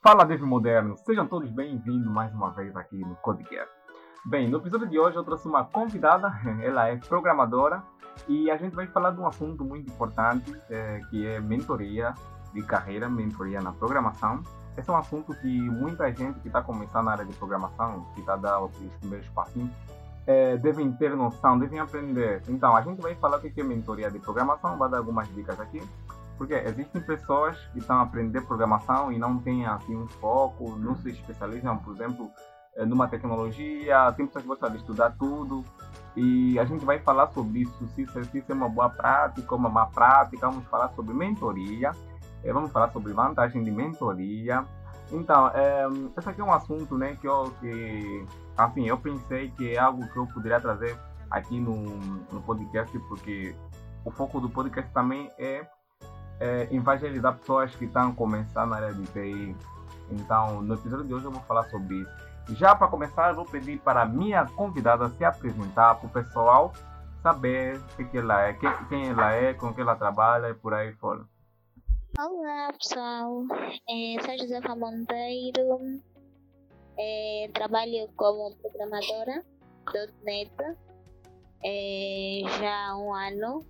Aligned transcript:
Fala 0.00 0.24
Dev 0.24 0.42
Moderno, 0.42 0.96
sejam 0.96 1.26
todos 1.26 1.50
bem-vindos 1.50 2.06
mais 2.06 2.32
uma 2.32 2.50
vez 2.52 2.74
aqui 2.76 2.96
no 3.00 3.16
Codecast. 3.16 3.68
Bem, 4.24 4.48
no 4.48 4.58
episódio 4.58 4.88
de 4.88 4.96
hoje 4.96 5.16
eu 5.16 5.24
trouxe 5.24 5.48
uma 5.48 5.64
convidada, 5.64 6.32
ela 6.62 6.86
é 6.86 6.96
programadora 6.96 7.82
e 8.28 8.48
a 8.48 8.56
gente 8.56 8.76
vai 8.76 8.86
falar 8.86 9.10
de 9.10 9.20
um 9.20 9.26
assunto 9.26 9.64
muito 9.64 9.90
importante 9.90 10.54
é, 10.70 11.00
que 11.10 11.26
é 11.26 11.40
mentoria 11.40 12.14
de 12.54 12.62
carreira, 12.62 13.08
mentoria 13.08 13.60
na 13.60 13.72
programação. 13.72 14.40
Esse 14.76 14.88
é 14.88 14.92
um 14.92 14.96
assunto 14.96 15.34
que 15.34 15.48
muita 15.48 16.14
gente 16.14 16.38
que 16.38 16.46
está 16.46 16.62
começando 16.62 17.06
na 17.06 17.12
área 17.12 17.24
de 17.24 17.34
programação, 17.34 18.06
que 18.14 18.20
está 18.20 18.36
dando 18.36 18.66
os 18.66 18.92
primeiros 19.00 19.28
passinhos, 19.30 19.72
é, 20.28 20.56
devem 20.58 20.92
ter 20.92 21.16
noção, 21.16 21.58
devem 21.58 21.80
aprender. 21.80 22.40
Então, 22.48 22.76
a 22.76 22.82
gente 22.82 23.02
vai 23.02 23.16
falar 23.16 23.38
o 23.38 23.40
que 23.40 23.60
é 23.60 23.64
mentoria 23.64 24.10
de 24.12 24.20
programação, 24.20 24.78
vai 24.78 24.88
dar 24.88 24.98
algumas 24.98 25.26
dicas 25.34 25.58
aqui. 25.58 25.82
Porque 26.38 26.54
existem 26.54 27.02
pessoas 27.02 27.58
que 27.72 27.80
estão 27.80 27.96
a 27.96 28.02
aprender 28.02 28.40
programação 28.42 29.12
e 29.12 29.18
não 29.18 29.38
têm 29.38 29.66
assim 29.66 29.96
um 29.96 30.06
foco, 30.06 30.76
não 30.76 30.96
se 30.96 31.10
especializam, 31.10 31.76
por 31.78 31.94
exemplo, 31.96 32.30
eh, 32.76 32.86
numa 32.86 33.08
tecnologia, 33.08 34.12
tem 34.12 34.24
pessoas 34.24 34.42
que 34.42 34.48
gostam 34.48 34.70
de 34.70 34.76
estudar 34.76 35.10
tudo. 35.18 35.64
E 36.16 36.56
a 36.58 36.64
gente 36.64 36.84
vai 36.84 37.00
falar 37.00 37.28
sobre 37.32 37.62
isso, 37.62 37.88
se 37.88 38.02
isso 38.02 38.18
é 38.48 38.54
uma 38.54 38.68
boa 38.68 38.88
prática, 38.88 39.54
uma 39.54 39.68
má 39.68 39.86
prática, 39.86 40.48
vamos 40.48 40.64
falar 40.66 40.88
sobre 40.90 41.12
mentoria, 41.12 41.90
eh, 42.44 42.52
vamos 42.52 42.70
falar 42.70 42.90
sobre 42.92 43.12
vantagem 43.12 43.62
de 43.64 43.70
mentoria. 43.72 44.64
Então, 45.10 45.48
é, 45.48 45.86
esse 46.16 46.28
aqui 46.28 46.40
é 46.40 46.44
um 46.44 46.52
assunto 46.52 46.96
né, 46.96 47.16
que, 47.20 47.26
eu, 47.26 47.50
que 47.60 48.24
assim, 48.56 48.86
eu 48.86 48.98
pensei 48.98 49.50
que 49.50 49.74
é 49.74 49.78
algo 49.78 50.06
que 50.06 50.16
eu 50.16 50.26
poderia 50.26 50.60
trazer 50.60 50.96
aqui 51.30 51.58
no, 51.58 51.74
no 52.32 52.42
podcast, 52.42 52.96
porque 53.08 53.54
o 54.04 54.10
foco 54.10 54.40
do 54.40 54.48
podcast 54.48 54.92
também 54.92 55.30
é 55.38 55.66
é, 56.40 56.68
evangelizar 56.70 57.36
pessoas 57.36 57.74
que 57.74 57.84
estão 57.84 58.14
começando 58.14 58.70
na 58.70 58.76
área 58.76 58.94
de 58.94 59.04
TI. 59.06 59.56
Então, 60.10 60.62
no 60.62 60.74
episódio 60.74 61.06
de 61.06 61.14
hoje 61.14 61.24
eu 61.24 61.30
vou 61.30 61.42
falar 61.42 61.64
sobre 61.64 61.96
isso. 61.96 62.28
Já 62.50 62.74
para 62.74 62.88
começar, 62.88 63.30
eu 63.30 63.36
vou 63.36 63.44
pedir 63.44 63.78
para 63.80 64.06
minha 64.06 64.46
convidada 64.46 65.08
se 65.10 65.24
apresentar 65.24 65.96
para 65.96 66.06
o 66.06 66.10
pessoal 66.10 66.72
saber 67.22 67.78
o 67.98 68.08
que 68.08 68.18
ela 68.18 68.48
é, 68.48 68.54
quem, 68.88 69.08
ela 69.08 69.32
é, 69.32 69.52
com 69.52 69.74
que 69.74 69.80
ela 69.80 69.96
trabalha 69.96 70.48
e 70.48 70.54
por 70.54 70.72
aí 70.72 70.92
fora. 70.94 71.24
Olá 72.18 72.72
pessoal, 72.72 73.42
é, 73.88 74.22
sou 74.22 74.38
Josefa 74.38 74.74
Monteiro, 74.74 76.00
é, 76.98 77.50
trabalho 77.52 78.08
como 78.16 78.56
programadora 78.56 79.44
.NET 80.24 80.50
é, 81.64 82.40
já 82.58 82.88
há 82.88 82.98
um 82.98 83.14
ano 83.14 83.66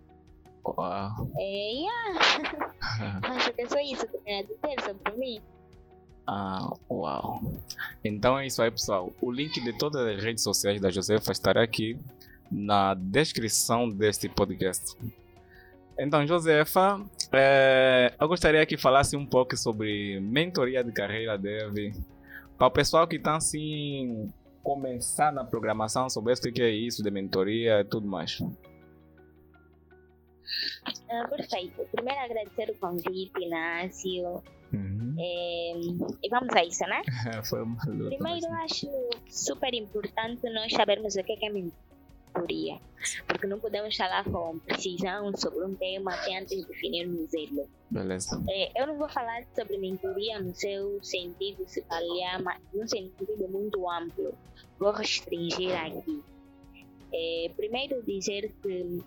É, 1.38 1.84
que 3.54 3.62
é 3.62 3.68
só 3.68 3.78
isso 3.80 4.06
queria 4.08 4.42
dizer 4.42 4.80
sobre 4.84 5.16
mim. 5.16 5.40
Ah, 6.26 6.70
uau. 6.90 7.40
Então 8.04 8.38
é 8.38 8.46
isso 8.46 8.60
aí, 8.60 8.70
pessoal. 8.70 9.12
O 9.20 9.30
link 9.30 9.62
de 9.62 9.72
todas 9.78 10.06
as 10.06 10.22
redes 10.22 10.42
sociais 10.42 10.80
da 10.80 10.90
Josefa 10.90 11.32
estará 11.32 11.62
aqui 11.62 11.98
na 12.50 12.94
descrição 12.94 13.88
deste 13.88 14.28
podcast. 14.28 14.96
Então, 15.98 16.26
Josefa, 16.26 17.00
é, 17.32 18.14
eu 18.20 18.28
gostaria 18.28 18.64
que 18.64 18.76
falasse 18.76 19.16
um 19.16 19.26
pouco 19.26 19.56
sobre 19.56 20.20
mentoria 20.20 20.84
de 20.84 20.92
carreira 20.92 21.36
dev. 21.36 21.92
Para 22.56 22.66
o 22.66 22.70
pessoal 22.70 23.06
que 23.06 23.16
está 23.16 23.36
assim, 23.36 24.30
começar 24.62 25.32
na 25.32 25.44
programação, 25.44 26.10
sobre 26.10 26.32
o 26.32 26.36
que 26.36 26.62
é 26.62 26.70
isso 26.70 27.02
de 27.02 27.10
mentoria 27.10 27.80
e 27.80 27.84
tudo 27.84 28.06
mais. 28.06 28.38
Ah, 31.10 31.26
perfeito. 31.28 31.86
Primeiro 31.92 32.20
agradecer 32.20 32.70
o 32.70 32.78
convite, 32.78 33.32
Inácio. 33.40 34.42
Uhum. 34.72 35.16
É, 35.18 35.72
e 36.22 36.28
vamos 36.28 36.54
a 36.54 36.64
isso, 36.64 36.84
né? 36.84 37.02
Primeiro, 38.08 38.46
acho 38.62 38.88
super 39.28 39.72
importante 39.74 40.48
nós 40.50 40.72
sabermos 40.72 41.16
o 41.16 41.24
que 41.24 41.44
é 41.44 41.50
mentoria. 41.50 42.78
Porque 43.26 43.46
não 43.46 43.58
podemos 43.58 43.96
falar 43.96 44.24
com 44.24 44.58
precisão 44.58 45.34
sobre 45.36 45.64
um 45.64 45.74
tema 45.74 46.12
sem 46.18 46.38
antes 46.38 46.64
definirmos 46.66 47.32
ele. 47.32 47.64
Beleza. 47.90 48.42
É, 48.48 48.82
eu 48.82 48.86
não 48.86 48.98
vou 48.98 49.08
falar 49.08 49.44
sobre 49.54 49.78
mentoria 49.78 50.38
no 50.40 50.54
seu 50.54 51.02
sentido, 51.02 51.66
se 51.66 51.80
calhar, 51.82 52.42
mas 52.42 52.60
num 52.74 52.86
sentido 52.86 53.48
muito 53.48 53.88
amplo. 53.88 54.34
Vou 54.78 54.92
restringir 54.92 55.74
aqui. 55.74 56.22
É, 57.12 57.50
primeiro, 57.56 58.02
dizer 58.02 58.52
que 58.62 59.02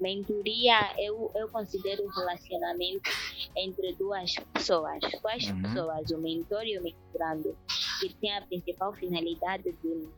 mentoria 0.00 0.78
eu, 0.98 1.30
eu 1.34 1.48
considero 1.48 2.04
um 2.04 2.08
relacionamento 2.08 3.10
entre 3.56 3.94
duas 3.94 4.34
pessoas. 4.52 5.00
Quais 5.20 5.48
uhum. 5.48 5.62
pessoas? 5.62 6.10
O 6.10 6.18
mentor 6.18 6.64
e 6.64 6.78
o 6.78 6.82
mentorando, 6.82 7.56
que 8.00 8.14
tem 8.14 8.36
a 8.36 8.42
principal 8.42 8.92
finalidade 8.94 9.72
de 9.82 10.08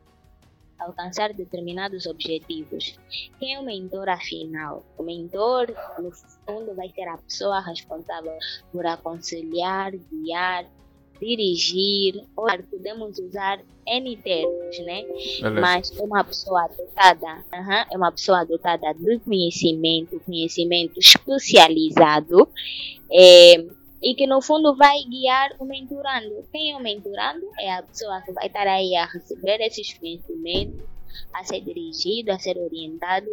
alcançar 0.79 1.33
determinados 1.33 2.05
objetivos. 2.05 2.97
Quem 3.39 3.55
é 3.55 3.59
o 3.59 3.63
mentor 3.63 4.09
afinal? 4.09 4.83
O 4.97 5.03
mentor, 5.03 5.67
no 5.99 6.11
fundo, 6.11 6.75
vai 6.75 6.89
ser 6.89 7.07
a 7.07 7.17
pessoa 7.17 7.59
responsável 7.61 8.37
por 8.71 8.85
aconselhar, 8.85 9.91
guiar 9.91 10.65
dirigir, 11.19 12.23
ou 12.35 12.45
podemos 12.69 13.17
usar 13.19 13.61
N 13.85 14.17
termos, 14.17 14.79
né? 14.79 15.03
Beleza. 15.03 15.61
Mas 15.61 15.97
é 15.97 16.03
uma 16.03 16.23
pessoa 16.23 16.67
dotada, 16.67 17.45
é 17.91 17.97
uma 17.97 18.11
pessoa 18.11 18.45
dotada 18.45 18.93
de 18.93 19.19
conhecimento, 19.19 20.19
conhecimento 20.25 20.99
especializado, 20.99 22.47
é, 23.11 23.65
e 24.01 24.15
que 24.15 24.27
no 24.27 24.41
fundo 24.41 24.75
vai 24.75 24.97
guiar 25.03 25.55
o 25.59 25.65
mentorando. 25.65 26.45
Quem 26.51 26.71
é 26.71 26.77
o 26.77 26.81
mentorando? 26.81 27.45
É 27.59 27.73
a 27.73 27.83
pessoa 27.83 28.21
que 28.21 28.31
vai 28.33 28.47
estar 28.47 28.67
aí 28.67 28.95
a 28.95 29.05
receber 29.05 29.61
esses 29.61 29.93
conhecimentos 29.93 30.92
a 31.33 31.43
ser 31.43 31.61
dirigido, 31.61 32.31
a 32.31 32.39
ser 32.39 32.57
orientado 32.57 33.27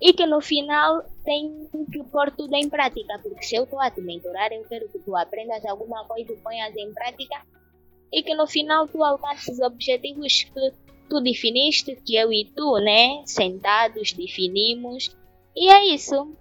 e 0.00 0.12
que 0.12 0.26
no 0.26 0.40
final 0.40 1.04
tem 1.24 1.68
que 1.92 2.02
pôr 2.04 2.30
tudo 2.30 2.54
em 2.54 2.68
prática, 2.68 3.18
porque 3.22 3.42
se 3.42 3.56
eu 3.56 3.64
estou 3.64 3.80
a 3.80 3.90
te 3.90 4.00
mentorar, 4.00 4.52
eu 4.52 4.64
quero 4.64 4.88
que 4.88 4.98
tu 4.98 5.16
aprendas 5.16 5.64
alguma 5.64 6.04
coisa 6.04 6.32
e 6.32 6.36
ponhas 6.36 6.76
em 6.76 6.92
prática 6.92 7.42
e 8.12 8.22
que 8.22 8.34
no 8.34 8.46
final 8.46 8.86
tu 8.88 9.02
alcances 9.02 9.60
objetivos 9.60 10.44
que 10.44 10.72
tu 11.08 11.20
definiste, 11.20 11.96
que 12.04 12.16
eu 12.16 12.32
e 12.32 12.44
tu, 12.54 12.78
né, 12.78 13.22
sentados 13.24 14.12
definimos. 14.12 15.16
E 15.54 15.68
é 15.68 15.94
isso. 15.94 16.34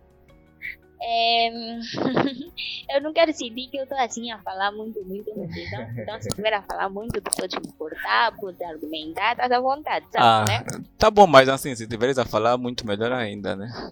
É... 1.01 1.50
eu 2.95 3.01
não 3.01 3.13
quero 3.13 3.33
sentir 3.33 3.69
que 3.69 3.78
eu 3.78 3.83
estou 3.83 3.97
assim 4.00 4.31
a 4.31 4.41
falar 4.41 4.72
muito, 4.72 5.03
muito, 5.03 5.35
muito. 5.35 5.59
Então, 5.59 5.88
então 5.97 6.22
se 6.22 6.29
tiver 6.29 6.53
a 6.53 6.61
falar 6.61 6.89
muito, 6.89 7.22
tu 7.22 7.35
pode 7.35 7.59
me 7.59 7.72
cortar, 7.73 8.35
pode 8.38 8.63
argumentar, 8.63 9.35
tá 9.35 9.56
à 9.56 9.59
vontade, 9.59 10.06
sabe, 10.11 10.25
ah, 10.25 10.45
né? 10.47 10.63
Tá 10.97 11.11
bom, 11.11 11.28
mas 11.28 11.50
assim, 11.50 11.75
se 11.75 11.88
tiveres 11.88 12.17
a 12.17 12.25
falar, 12.25 12.57
muito 12.57 12.88
melhor 12.88 13.11
ainda, 13.11 13.56
né? 13.56 13.91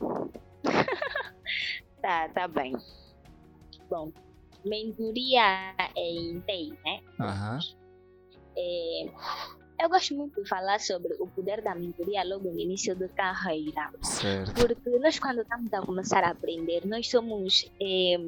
tá, 2.00 2.28
tá 2.28 2.48
bem. 2.48 2.76
Bom, 3.90 4.12
mentoria 4.64 5.74
em 5.96 6.40
TI, 6.40 6.78
né? 6.84 7.00
Aham. 7.20 7.58
Uhum. 7.58 7.86
É, 8.58 9.10
eu 9.78 9.88
gosto 9.88 10.14
muito 10.14 10.42
de 10.42 10.48
falar 10.48 10.80
sobre 10.80 11.14
o 11.18 11.26
poder 11.26 11.62
da 11.62 11.74
mentoria 11.74 12.24
logo 12.24 12.50
no 12.50 12.58
início 12.58 12.94
da 12.94 13.08
carreira. 13.08 13.90
Certo. 14.02 14.52
Porque 14.54 14.98
nós, 14.98 15.18
quando 15.18 15.42
estamos 15.42 15.72
a 15.72 15.82
começar 15.82 16.24
a 16.24 16.30
aprender, 16.30 16.86
nós 16.86 17.08
somos. 17.08 17.70
Eh, 17.80 18.18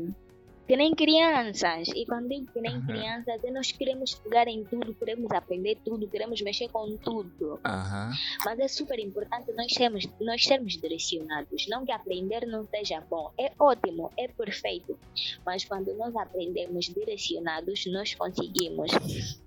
que 0.68 0.76
nem 0.76 0.94
crianças. 0.94 1.88
E 1.96 2.04
quando 2.04 2.28
digo 2.28 2.52
que 2.52 2.60
nem 2.60 2.76
uhum. 2.76 2.86
crianças, 2.86 3.42
é 3.42 3.50
nós 3.50 3.72
queremos 3.72 4.14
pegar 4.16 4.46
em 4.46 4.62
tudo, 4.64 4.92
queremos 4.92 5.30
aprender 5.30 5.78
tudo, 5.82 6.06
queremos 6.06 6.42
mexer 6.42 6.68
com 6.68 6.94
tudo. 6.98 7.52
Uhum. 7.54 8.10
Mas 8.44 8.58
é 8.58 8.68
super 8.68 8.98
importante 8.98 9.50
nós 9.54 9.72
sermos, 9.72 10.06
nós 10.20 10.44
sermos 10.44 10.76
direcionados. 10.76 11.66
Não 11.68 11.86
que 11.86 11.90
aprender 11.90 12.46
não 12.46 12.66
seja 12.66 13.00
bom. 13.00 13.32
É 13.40 13.50
ótimo, 13.58 14.10
é 14.18 14.28
perfeito. 14.28 14.98
Mas 15.44 15.64
quando 15.64 15.94
nós 15.94 16.14
aprendemos 16.14 16.84
direcionados, 16.84 17.86
nós 17.86 18.14
conseguimos, 18.14 18.90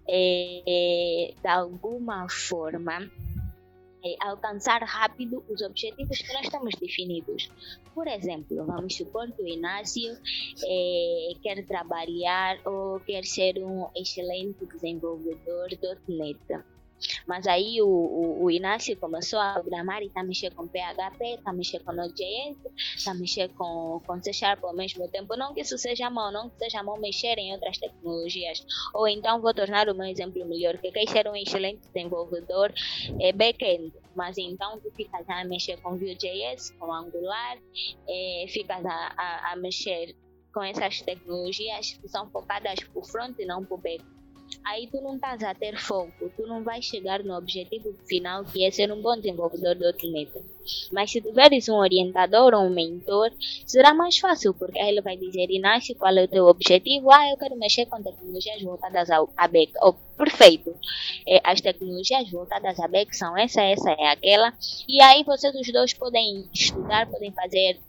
é, 0.10 1.34
de 1.40 1.48
alguma 1.48 2.28
forma, 2.30 3.12
é, 4.04 4.16
alcançar 4.20 4.82
rápido 4.84 5.44
os 5.50 5.62
objetivos 5.62 6.18
que 6.18 6.34
nós 6.34 6.46
estamos 6.46 6.76
definidos. 6.76 7.50
Por 7.94 8.08
exemplo, 8.08 8.66
vamos 8.66 8.96
supor 8.96 9.32
que 9.32 9.42
o 9.42 9.48
Inácio 9.48 10.18
é, 10.64 11.34
quer 11.42 11.66
trabalhar 11.66 12.60
ou 12.66 13.00
quer 13.02 13.24
ser 13.26 13.64
um 13.64 13.88
excelente 13.96 14.66
desenvolvedor 14.66 15.70
.NET. 16.08 16.64
Mas 17.28 17.48
aí 17.48 17.82
o, 17.82 17.88
o, 17.88 18.44
o 18.44 18.52
Inácio 18.52 18.96
começou 18.98 19.40
a 19.40 19.54
programar 19.54 20.02
e 20.02 20.08
está 20.08 20.24
mexendo 20.24 20.56
com 20.56 20.68
PHP, 20.68 21.36
está 21.36 21.54
mexendo 21.54 21.84
com 21.84 21.94
Node.js, 21.94 22.58
está 22.96 23.14
mexendo 23.14 23.54
com, 23.54 24.02
com 24.06 24.22
C 24.22 24.34
Sharp 24.34 24.64
ao 24.64 24.74
mesmo 24.74 25.08
tempo. 25.08 25.36
Não 25.36 25.54
que 25.54 25.62
isso 25.62 25.78
seja 25.78 26.10
mal, 26.10 26.32
não 26.32 26.50
que 26.50 26.58
seja 26.58 26.84
mal 26.84 27.00
mexer 27.00 27.38
em 27.38 27.54
outras 27.54 27.78
tecnologias. 27.78 28.66
Ou 28.94 29.08
então 29.08 29.42
vou 29.42 29.54
tornar 29.54 29.90
o 29.90 29.96
meu 29.96 30.08
exemplo 30.08 30.46
melhor, 30.46 30.78
que 30.78 30.92
quer 30.92 31.08
ser 31.08 31.28
um 31.28 31.36
excelente 31.36 31.82
desenvolvedor 31.94 32.74
é, 33.20 33.32
back-end. 33.32 33.94
Mas 34.16 34.38
então 34.38 34.80
tu 34.80 34.92
ficas 34.92 35.28
a 35.30 35.44
mexer 35.46 35.78
com 35.82 35.98
Vue.js, 35.98 36.72
com 36.72 36.94
Angular, 36.94 37.58
é, 38.08 38.46
ficas 38.50 38.86
a, 38.86 39.14
a, 39.18 39.54
a 39.54 39.56
mexer 39.56 40.16
com 40.54 40.62
essas 40.62 41.02
tecnologias 41.02 41.94
que 41.94 42.08
são 42.10 42.30
focadas 42.30 42.80
para 42.82 43.00
o 43.00 43.04
front 43.06 43.40
e 43.40 43.46
não 43.46 43.64
para 43.64 43.76
o 43.76 43.78
back 43.78 44.04
aí 44.66 44.88
tu 44.88 45.02
não 45.02 45.16
estás 45.16 45.44
a 45.44 45.54
ter 45.54 45.78
foco, 45.78 46.32
tu 46.36 46.46
não 46.48 46.64
vais 46.64 46.86
chegar 46.86 47.24
no 47.24 47.36
objetivo 47.36 47.94
final 48.08 48.44
que 48.46 48.64
é 48.66 48.72
ser 48.72 48.92
um 48.92 49.02
bom 49.02 49.16
desenvolvedor 49.16 49.76
do 49.76 49.86
.NET. 49.86 50.32
Mas 50.92 51.12
se 51.12 51.22
tiveres 51.22 51.68
um 51.70 51.76
orientador 51.76 52.54
ou 52.54 52.64
um 52.64 52.70
mentor, 52.70 53.32
será 53.66 53.94
mais 53.94 54.18
fácil, 54.18 54.54
porque 54.54 54.80
ele 54.80 55.02
vai 55.02 55.18
dizer, 55.18 55.50
Inácio, 55.50 55.96
qual 55.96 56.16
é 56.16 56.24
o 56.24 56.28
teu 56.28 56.46
objetivo? 56.46 57.12
Ah, 57.12 57.30
eu 57.30 57.38
quero 57.38 57.58
mexer 57.58 57.86
com 57.88 58.02
tecnologias 58.02 58.62
voltadas 58.62 59.10
ao, 59.10 59.32
a 59.36 59.48
back. 59.48 59.74
Oh, 59.82 59.94
perfeito. 60.18 60.76
É, 61.28 61.42
as 61.44 61.62
tecnologias 61.62 62.30
voltadas 62.30 62.80
a 62.80 62.88
back 62.88 63.16
são 63.16 63.38
essa, 63.38 63.62
essa 63.62 63.92
é 63.92 64.08
aquela. 64.08 64.54
E 64.88 65.02
aí 65.02 65.24
vocês 65.24 65.54
os 65.56 65.72
dois 65.72 65.94
podem 65.94 66.48
estudar, 66.54 67.10
podem 67.10 67.32
fazer 67.32 67.80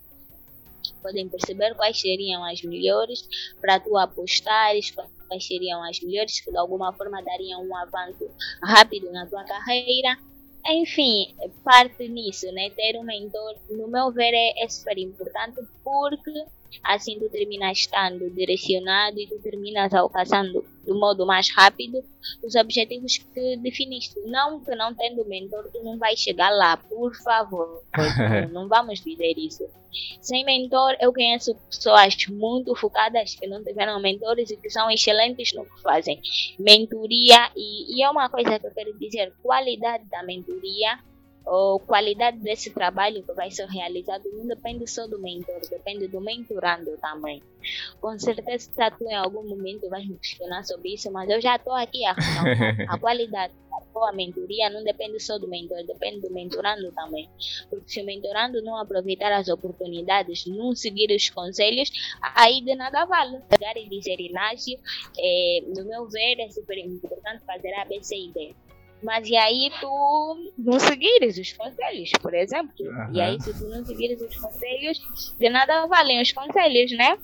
podem 1.01 1.27
perceber 1.27 1.75
quais 1.75 1.99
seriam 1.99 2.43
as 2.45 2.61
melhores 2.61 3.27
para 3.59 3.79
tu 3.79 3.97
apostares, 3.97 4.93
quais 5.33 5.47
seriam 5.47 5.83
as 5.83 5.99
melhores 5.99 6.39
que 6.39 6.51
de 6.51 6.57
alguma 6.57 6.93
forma 6.93 7.21
dariam 7.23 7.63
um 7.63 7.75
avanço 7.75 8.29
rápido 8.61 9.11
na 9.11 9.25
tua 9.25 9.43
carreira. 9.43 10.17
Enfim, 10.65 11.35
parte 11.63 12.07
nisso, 12.07 12.49
né? 12.53 12.69
Ter 12.69 12.97
um 12.97 13.03
mentor, 13.03 13.55
no 13.69 13.87
meu 13.87 14.11
ver, 14.11 14.33
é, 14.33 14.63
é 14.63 14.69
super 14.69 14.97
importante 14.97 15.59
porque 15.83 16.45
assim 16.83 17.19
tu 17.19 17.29
terminas 17.29 17.79
estando 17.79 18.29
direcionado 18.29 19.19
e 19.19 19.27
tu 19.27 19.39
terminas 19.39 19.93
alcançando 19.93 20.65
do 20.85 20.95
modo 20.95 21.25
mais 21.25 21.49
rápido 21.53 22.03
os 22.43 22.55
objetivos 22.55 23.17
que 23.17 23.57
definiste. 23.57 24.19
Não 24.25 24.59
que 24.63 24.75
não 24.75 24.93
tendo 24.93 25.25
mentor 25.25 25.69
tu 25.71 25.83
não 25.83 25.97
vai 25.97 26.15
chegar 26.15 26.49
lá, 26.49 26.77
por 26.77 27.15
favor. 27.15 27.83
não, 28.51 28.63
não 28.63 28.67
vamos 28.67 29.01
dizer 29.01 29.37
isso. 29.37 29.67
Sem 30.21 30.43
mentor, 30.43 30.95
eu 30.99 31.13
conheço 31.13 31.55
pessoas 31.69 32.15
muito 32.27 32.75
focadas 32.75 33.35
que 33.35 33.45
não 33.45 33.63
tiveram 33.63 34.01
mentores 34.01 34.49
e 34.49 34.57
que 34.57 34.69
são 34.69 34.89
excelentes 34.89 35.53
no 35.53 35.65
que 35.65 35.81
fazem. 35.81 36.19
Mentoria, 36.57 37.51
e, 37.55 37.97
e 37.97 38.03
é 38.03 38.09
uma 38.09 38.29
coisa 38.29 38.59
que 38.59 38.65
eu 38.65 38.71
quero 38.71 38.97
dizer: 38.97 39.33
qualidade 39.41 40.05
da 40.05 40.23
mentoria 40.23 40.99
ou 41.45 41.79
qualidade 41.79 42.37
desse 42.37 42.69
trabalho 42.71 43.23
que 43.23 43.33
vai 43.33 43.51
ser 43.51 43.67
realizado 43.67 44.23
não 44.31 44.47
depende 44.47 44.87
só 44.87 45.07
do 45.07 45.19
mentor, 45.19 45.59
depende 45.69 46.07
do 46.07 46.21
mentorando 46.21 46.97
também. 46.97 47.41
Com 47.99 48.17
certeza 48.19 48.69
tu 48.97 49.05
em 49.05 49.15
algum 49.15 49.47
momento 49.47 49.89
vais 49.89 50.07
me 50.07 50.17
questionar 50.17 50.63
sobre 50.63 50.93
isso, 50.93 51.11
mas 51.11 51.29
eu 51.29 51.41
já 51.41 51.55
estou 51.55 51.73
aqui 51.73 52.05
a 52.05 52.13
A 52.87 52.97
qualidade 52.97 53.53
da 53.69 53.79
boa 53.93 54.11
mentoria 54.11 54.69
não 54.69 54.83
depende 54.83 55.19
só 55.19 55.37
do 55.37 55.47
mentor, 55.47 55.83
depende 55.85 56.21
do 56.21 56.33
mentorando 56.33 56.91
também. 56.91 57.29
Porque 57.69 57.89
se 57.89 58.01
o 58.01 58.05
mentorando 58.05 58.61
não 58.61 58.77
aproveitar 58.77 59.31
as 59.31 59.47
oportunidades, 59.47 60.45
não 60.45 60.75
seguir 60.75 61.13
os 61.15 61.29
conselhos, 61.29 61.89
aí 62.21 62.61
de 62.61 62.75
nada 62.75 63.05
vale. 63.05 63.39
Pegar 63.49 63.77
e 63.77 63.87
dizer, 63.87 64.19
Inácio, 64.19 64.79
é, 65.17 65.63
no 65.75 65.85
meu 65.85 66.07
ver, 66.07 66.39
é 66.39 66.49
super 66.49 66.77
importante 66.77 67.43
fazer 67.45 67.73
a 67.73 67.85
B, 67.85 68.01
C 68.03 68.15
e 68.15 68.31
D 68.31 68.55
mas 69.03 69.27
e 69.27 69.35
aí 69.35 69.71
tu 69.79 70.51
não 70.57 70.79
seguires 70.79 71.37
os 71.37 71.53
conselhos, 71.53 72.11
por 72.21 72.33
exemplo. 72.33 72.73
Uhum. 72.79 73.13
E 73.13 73.21
aí 73.21 73.41
se 73.41 73.53
tu 73.53 73.67
não 73.67 73.83
seguires 73.83 74.21
os 74.21 74.35
conselhos, 74.35 75.35
de 75.37 75.49
nada 75.49 75.85
valem 75.87 76.21
os 76.21 76.31
conselhos, 76.31 76.91
né? 76.91 77.17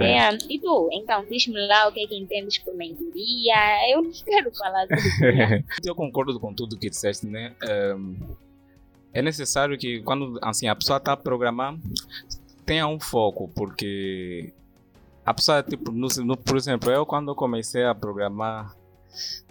É, 0.00 0.28
e 0.50 0.58
tu, 0.58 0.90
então, 0.92 1.24
diz-me 1.30 1.66
lá 1.66 1.88
o 1.88 1.92
que 1.92 2.04
é 2.04 2.06
que 2.06 2.16
entendes 2.16 2.58
por 2.58 2.74
mentoria. 2.74 3.90
Eu 3.90 4.02
não 4.02 4.12
quero 4.12 4.54
falar 4.54 4.86
tudo. 4.86 5.00
Eu 5.84 5.94
concordo 5.94 6.38
com 6.38 6.52
tudo 6.52 6.78
que 6.78 6.90
disseste, 6.90 7.26
né? 7.26 7.54
É 9.14 9.22
necessário 9.22 9.76
que 9.78 10.02
quando 10.02 10.38
assim, 10.42 10.68
a 10.68 10.74
pessoa 10.74 10.96
está 10.96 11.12
a 11.12 11.16
programar, 11.16 11.76
tenha 12.64 12.86
um 12.86 12.98
foco, 12.98 13.50
porque 13.54 14.52
a 15.24 15.34
pessoa, 15.34 15.62
tipo, 15.62 15.92
no, 15.92 16.08
no, 16.24 16.36
por 16.36 16.56
exemplo, 16.56 16.90
eu 16.90 17.04
quando 17.04 17.34
comecei 17.34 17.84
a 17.84 17.94
programar, 17.94 18.74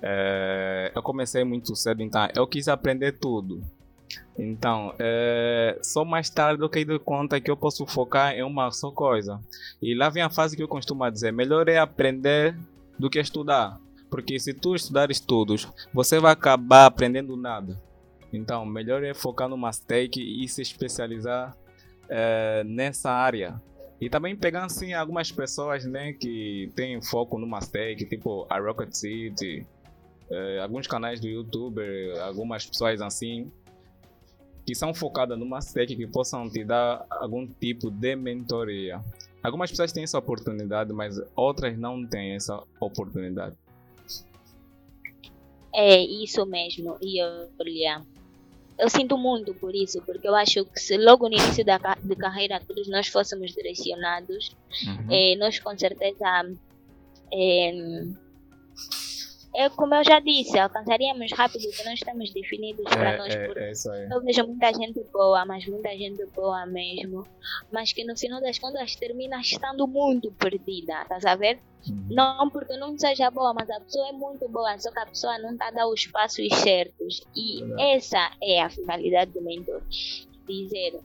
é, 0.02 0.92
eu 0.96 1.02
comecei 1.02 1.44
muito 1.44 1.76
cedo, 1.76 2.02
então 2.02 2.28
eu 2.36 2.48
quis 2.48 2.68
aprender 2.68 3.14
tudo. 3.14 3.62
Então, 4.38 4.94
é, 4.98 5.78
só 5.82 6.04
mais 6.04 6.30
tarde 6.30 6.62
eu 6.64 6.70
caí 6.70 6.86
de 6.86 6.98
conta 7.00 7.40
que 7.40 7.52
eu 7.52 7.58
posso 7.58 7.86
focar 7.86 8.34
em 8.34 8.44
uma 8.44 8.72
só 8.72 8.92
coisa. 8.92 9.40
E 9.82 9.94
lá 9.94 10.10
vem 10.10 10.24
a 10.24 10.30
fase 10.30 10.56
que 10.56 10.64
eu 10.64 10.68
costumo 10.68 11.10
dizer: 11.10 11.32
melhor 11.32 11.68
é 11.68 11.78
aprender 11.78 12.58
do 12.98 13.10
que 13.10 13.20
estudar. 13.20 13.80
Porque 14.10 14.38
se 14.40 14.54
tu 14.54 14.76
estudar 14.76 15.10
estudos, 15.10 15.68
você 15.94 16.20
vai 16.20 16.34
acabar 16.34 16.86
aprendendo 16.86 17.38
nada. 17.38 17.82
Então, 18.34 18.66
melhor 18.66 19.04
é 19.04 19.14
focar 19.14 19.48
no 19.48 19.58
Mastec 19.58 20.20
e 20.20 20.48
se 20.48 20.62
especializar 20.62 21.56
é, 22.10 22.64
nessa 22.66 23.12
área. 23.12 23.62
E 24.02 24.10
também 24.10 24.36
pegando 24.36 24.66
assim 24.66 24.94
algumas 24.94 25.32
pessoas 25.32 25.86
né, 25.86 26.12
que 26.14 26.72
têm 26.76 27.00
foco 27.04 27.38
no 27.38 27.46
Mastec, 27.46 28.04
tipo 28.06 28.48
a 28.50 28.60
Rocket 28.60 28.92
City, 28.92 29.64
eh, 30.32 30.60
alguns 30.60 30.88
canais 30.88 31.20
do 31.20 31.28
YouTube, 31.28 31.80
algumas 32.20 32.66
pessoas 32.66 33.00
assim, 33.00 33.52
que 34.66 34.74
são 34.74 34.92
focadas 34.92 35.38
no 35.38 35.46
Mastec 35.46 35.96
que 35.96 36.08
possam 36.08 36.50
te 36.50 36.64
dar 36.64 37.06
algum 37.12 37.46
tipo 37.46 37.92
de 37.92 38.16
mentoria. 38.16 39.00
Algumas 39.44 39.70
pessoas 39.70 39.92
têm 39.92 40.04
essa 40.04 40.18
oportunidade, 40.18 40.92
mas 40.92 41.22
outras 41.36 41.78
não 41.78 42.04
têm 42.04 42.34
essa 42.34 42.64
oportunidade. 42.80 43.56
É 45.76 46.02
isso 46.02 46.44
mesmo. 46.48 46.98
E 47.02 47.22
olha, 47.22 48.02
eu 48.78 48.90
sinto 48.90 49.18
muito 49.18 49.54
por 49.54 49.76
isso, 49.76 50.02
porque 50.02 50.28
eu 50.28 50.36
acho 50.36 50.66
que 50.66 50.80
se 50.80 50.98
logo 50.98 51.28
no 51.30 51.36
início 51.36 51.64
da 51.64 51.78
de 52.02 52.16
carreira 52.16 52.62
todos 52.66 52.88
nós 52.90 53.08
fôssemos 53.08 53.52
direcionados, 53.54 54.56
uhum. 54.86 55.08
eh, 55.12 55.36
nós 55.38 55.60
com 55.60 55.78
certeza 55.78 56.50
eh, 57.32 58.06
é 59.54 59.70
como 59.70 59.94
eu 59.96 60.04
já 60.04 60.20
disse, 60.20 60.58
alcançaríamos 60.58 61.32
rápido 61.34 61.70
que 61.70 61.84
nós 61.84 61.96
estamos 61.96 62.32
definidos 62.32 62.86
é, 62.86 62.96
para 62.96 63.18
nós. 63.18 63.36
É, 63.36 63.46
é 63.46 64.16
eu 64.16 64.22
vejo 64.22 64.48
muita 64.48 64.74
gente 64.74 65.04
boa, 65.12 65.46
mas 65.46 65.66
muita 65.68 65.90
gente 65.98 66.26
boa 66.28 66.66
mesmo, 66.66 67.28
mas 67.72 67.92
que 67.92 68.04
no 68.04 68.18
final 68.18 68.40
das 68.42 68.58
contas 68.58 68.96
termina 68.96 69.42
estando 69.42 69.88
muito 69.88 70.32
perdida, 70.32 71.02
estás 71.02 71.26
a 71.26 71.36
ver? 71.36 71.60
Uhum. 71.90 72.08
Não 72.10 72.50
porque 72.50 72.78
não 72.78 72.98
seja 72.98 73.30
boa, 73.32 73.54
mas 73.54 73.70
a 73.70 73.80
pessoa 73.80 74.08
é 74.10 74.12
muito 74.12 74.48
boa, 74.48 74.78
só 74.80 74.92
que 74.92 75.00
a 75.00 75.06
pessoa 75.06 75.38
não 75.40 75.54
está 75.54 75.72
dar 75.72 75.88
os 75.88 76.06
passos 76.08 76.48
certos. 76.56 77.22
E 77.36 77.62
essa 77.80 78.32
é 78.42 78.62
a 78.62 78.70
finalidade 78.70 79.32
do 79.32 79.42
mentor. 79.42 79.82
Dizer, 80.48 81.00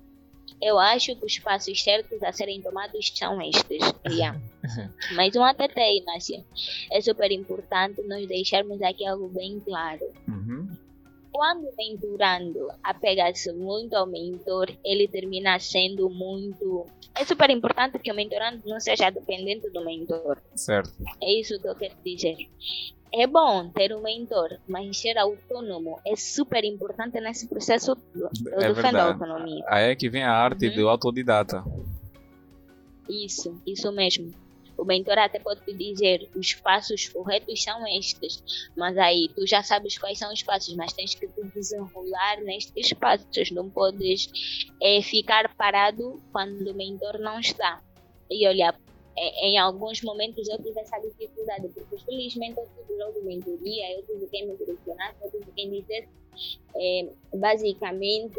eu 0.61 0.79
acho 0.79 1.15
que 1.17 1.25
os 1.25 1.39
passos 1.39 1.83
certos 1.83 2.23
a 2.23 2.33
serem 2.33 2.63
tomados 2.63 3.13
são 3.15 3.41
estes. 3.43 3.81
Yeah. 4.09 4.41
Mas 5.15 5.37
um 5.37 5.45
ATT, 5.45 5.79
Inácio, 5.79 6.45
é 6.91 7.01
super 7.01 7.31
importante 7.31 8.03
nós 8.03 8.27
deixarmos 8.27 8.81
aqui 8.83 9.07
algo 9.07 9.29
bem 9.29 9.61
claro. 9.61 10.13
Uhum. 10.29 10.69
Quando 11.31 11.69
mentorando 11.77 12.69
apega-se 12.83 13.53
muito 13.53 13.95
ao 13.95 14.07
mentor, 14.07 14.75
ele 14.83 15.07
termina 15.07 15.59
sendo 15.59 16.09
muito. 16.09 16.87
É 17.15 17.25
super 17.27 17.51
importante 17.51 17.99
que 17.99 18.11
o 18.11 18.15
mentorando 18.15 18.63
não 18.65 18.81
seja 18.81 19.11
dependente 19.11 19.69
do 19.71 19.85
mentor. 19.85 20.43
Certo. 20.55 20.95
É 21.23 21.33
isso 21.39 21.61
que 21.61 21.69
eu 21.69 21.75
quero 21.75 21.95
dizer 22.03 22.37
é 23.13 23.27
bom 23.27 23.69
ter 23.71 23.95
um 23.95 24.03
mentor, 24.03 24.59
mas 24.69 24.99
ser 24.99 25.17
autônomo 25.19 25.99
é 26.07 26.17
super 26.17 26.65
importante 26.65 27.21
nesse 27.21 27.49
processo. 27.49 27.97
Eu 28.15 28.27
é 28.27 28.69
defendo 28.69 28.75
verdade. 28.75 28.97
a 28.97 29.05
autonomia. 29.05 29.65
Aí 29.69 29.91
é 29.91 29.97
que 29.97 30.09
vem 30.09 30.23
a 30.23 30.33
arte 30.33 30.69
uhum. 30.69 30.75
do 30.75 30.89
autodidata. 30.89 31.65
Isso, 33.09 33.61
isso 33.67 33.91
mesmo. 33.93 34.33
O 34.77 34.85
mentor 34.85 35.19
até 35.19 35.39
pode 35.39 35.63
te 35.63 35.73
dizer 35.73 36.29
os 36.35 36.53
passos 36.53 37.09
corretos 37.09 37.63
são 37.63 37.87
estes, 37.87 38.69
mas 38.77 38.99
aí 38.99 39.31
tu 39.35 39.47
já 39.47 39.63
sabes 39.63 39.97
quais 39.97 40.19
são 40.19 40.31
os 40.31 40.43
passos, 40.43 40.75
mas 40.77 40.93
tens 40.93 41.15
que 41.15 41.27
te 41.27 41.43
desenrolar 41.55 42.43
nestes 42.45 42.93
passos. 42.93 43.51
Não 43.53 43.71
podes 43.71 44.29
é, 44.83 45.01
ficar 45.01 45.55
parado 45.57 46.21
quando 46.31 46.71
o 46.71 46.75
mentor 46.75 47.19
não 47.19 47.41
está. 47.41 47.81
E 48.31 48.47
olhar 48.47 48.75
é, 48.75 48.86
em 49.17 49.59
alguns 49.59 50.03
momentos 50.03 50.47
eu 50.49 50.59
tive 50.63 50.79
essa 50.81 50.99
dificuldade, 50.99 51.69
porque 51.69 51.97
felizmente 52.05 52.59
eu 52.59 52.69
tive 52.77 52.99
logo 53.03 53.23
mentoria, 53.23 53.97
eu 53.97 54.03
tive 54.07 54.27
quem 54.27 54.47
me 54.47 54.57
direcionasse, 54.57 55.17
eu 55.23 55.31
tive 55.31 55.53
quem 55.53 55.71
dissesse 55.71 56.09
é, 56.77 57.09
basicamente 57.35 58.39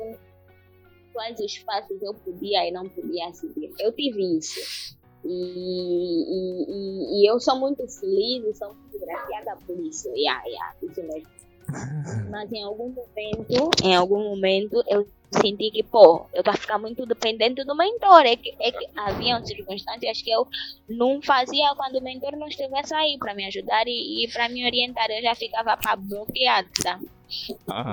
quais 1.14 1.40
os 1.40 1.58
passos 1.60 2.02
eu 2.02 2.14
podia 2.14 2.68
e 2.68 2.72
não 2.72 2.88
podia 2.88 3.34
seguir. 3.34 3.74
Eu 3.80 3.92
tive 3.94 4.38
isso. 4.38 4.96
E, 5.26 5.30
e, 5.30 6.66
e, 6.70 7.22
e 7.22 7.30
eu 7.30 7.40
sou 7.40 7.60
muito 7.60 7.88
feliz 7.88 8.46
e 8.46 8.54
sou 8.54 8.74
muito 8.74 9.00
graciada 9.00 9.58
por 9.66 9.80
isso. 9.84 10.10
Yeah, 10.16 10.46
yeah, 10.46 10.76
isso 10.84 11.02
mesmo. 11.04 11.28
Mas 12.30 12.52
em 12.54 12.64
algum 12.64 12.90
momento, 12.90 13.72
em 13.84 13.96
algum 13.96 14.24
momento, 14.30 14.84
eu 14.88 15.08
senti 15.32 15.72
que, 15.72 15.84
pô, 15.84 16.26
eu 16.34 16.44
tô 16.44 16.52
a 16.52 16.54
ficar 16.54 16.78
muito 16.78 17.06
dependente 17.06 17.64
do 17.64 17.76
mentor. 17.76 18.26
É 18.26 18.36
que, 18.36 18.56
é 18.60 18.72
que 18.72 18.88
haviam 18.96 19.46
circunstâncias 19.46 20.22
que 20.22 20.30
eu 20.30 20.48
não 20.90 21.22
fazia 21.22 21.74
quando 21.76 21.98
o 21.98 22.04
mentor 22.04 22.36
não 22.38 22.48
estivesse 22.48 22.94
aí 22.94 23.18
para 23.18 23.34
me 23.34 23.46
ajudar 23.46 23.88
e, 23.88 24.26
e 24.26 24.32
para 24.32 24.50
me 24.50 24.66
orientar. 24.66 25.10
Eu 25.10 25.22
já 25.22 25.36
ficava 25.36 25.78
pá, 25.78 25.96
bloqueada. 25.96 26.70
Tá? 26.84 27.00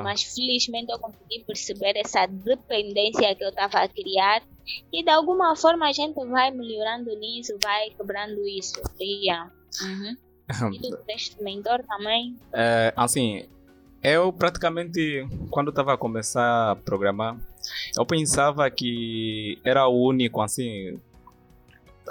Mas 0.02 0.22
felizmente 0.22 0.92
eu 0.92 0.98
consegui 0.98 1.44
perceber 1.44 1.96
essa 1.96 2.26
dependência 2.26 3.34
que 3.34 3.44
eu 3.44 3.48
estava 3.48 3.80
a 3.80 3.88
criar 3.88 4.42
E 4.92 5.02
de 5.02 5.10
alguma 5.10 5.56
forma 5.56 5.88
a 5.88 5.92
gente 5.92 6.14
vai 6.26 6.50
melhorando 6.50 7.14
nisso, 7.18 7.58
vai 7.62 7.90
quebrando 7.90 8.46
isso. 8.46 8.80
Yeah. 9.00 9.50
Uhum. 9.82 10.16
E 10.72 10.78
tu 10.78 10.96
tens 11.06 11.36
mentor 11.40 11.82
também? 11.84 12.36
É, 12.52 12.92
assim, 12.96 13.46
eu 14.04 14.30
praticamente, 14.30 15.26
quando 15.50 15.70
estava 15.70 15.94
a 15.94 15.96
começar 15.96 16.72
a 16.72 16.76
programar, 16.76 17.38
eu 17.96 18.04
pensava 18.04 18.70
que 18.70 19.58
era 19.64 19.88
o 19.88 20.08
único, 20.08 20.42
assim, 20.42 21.00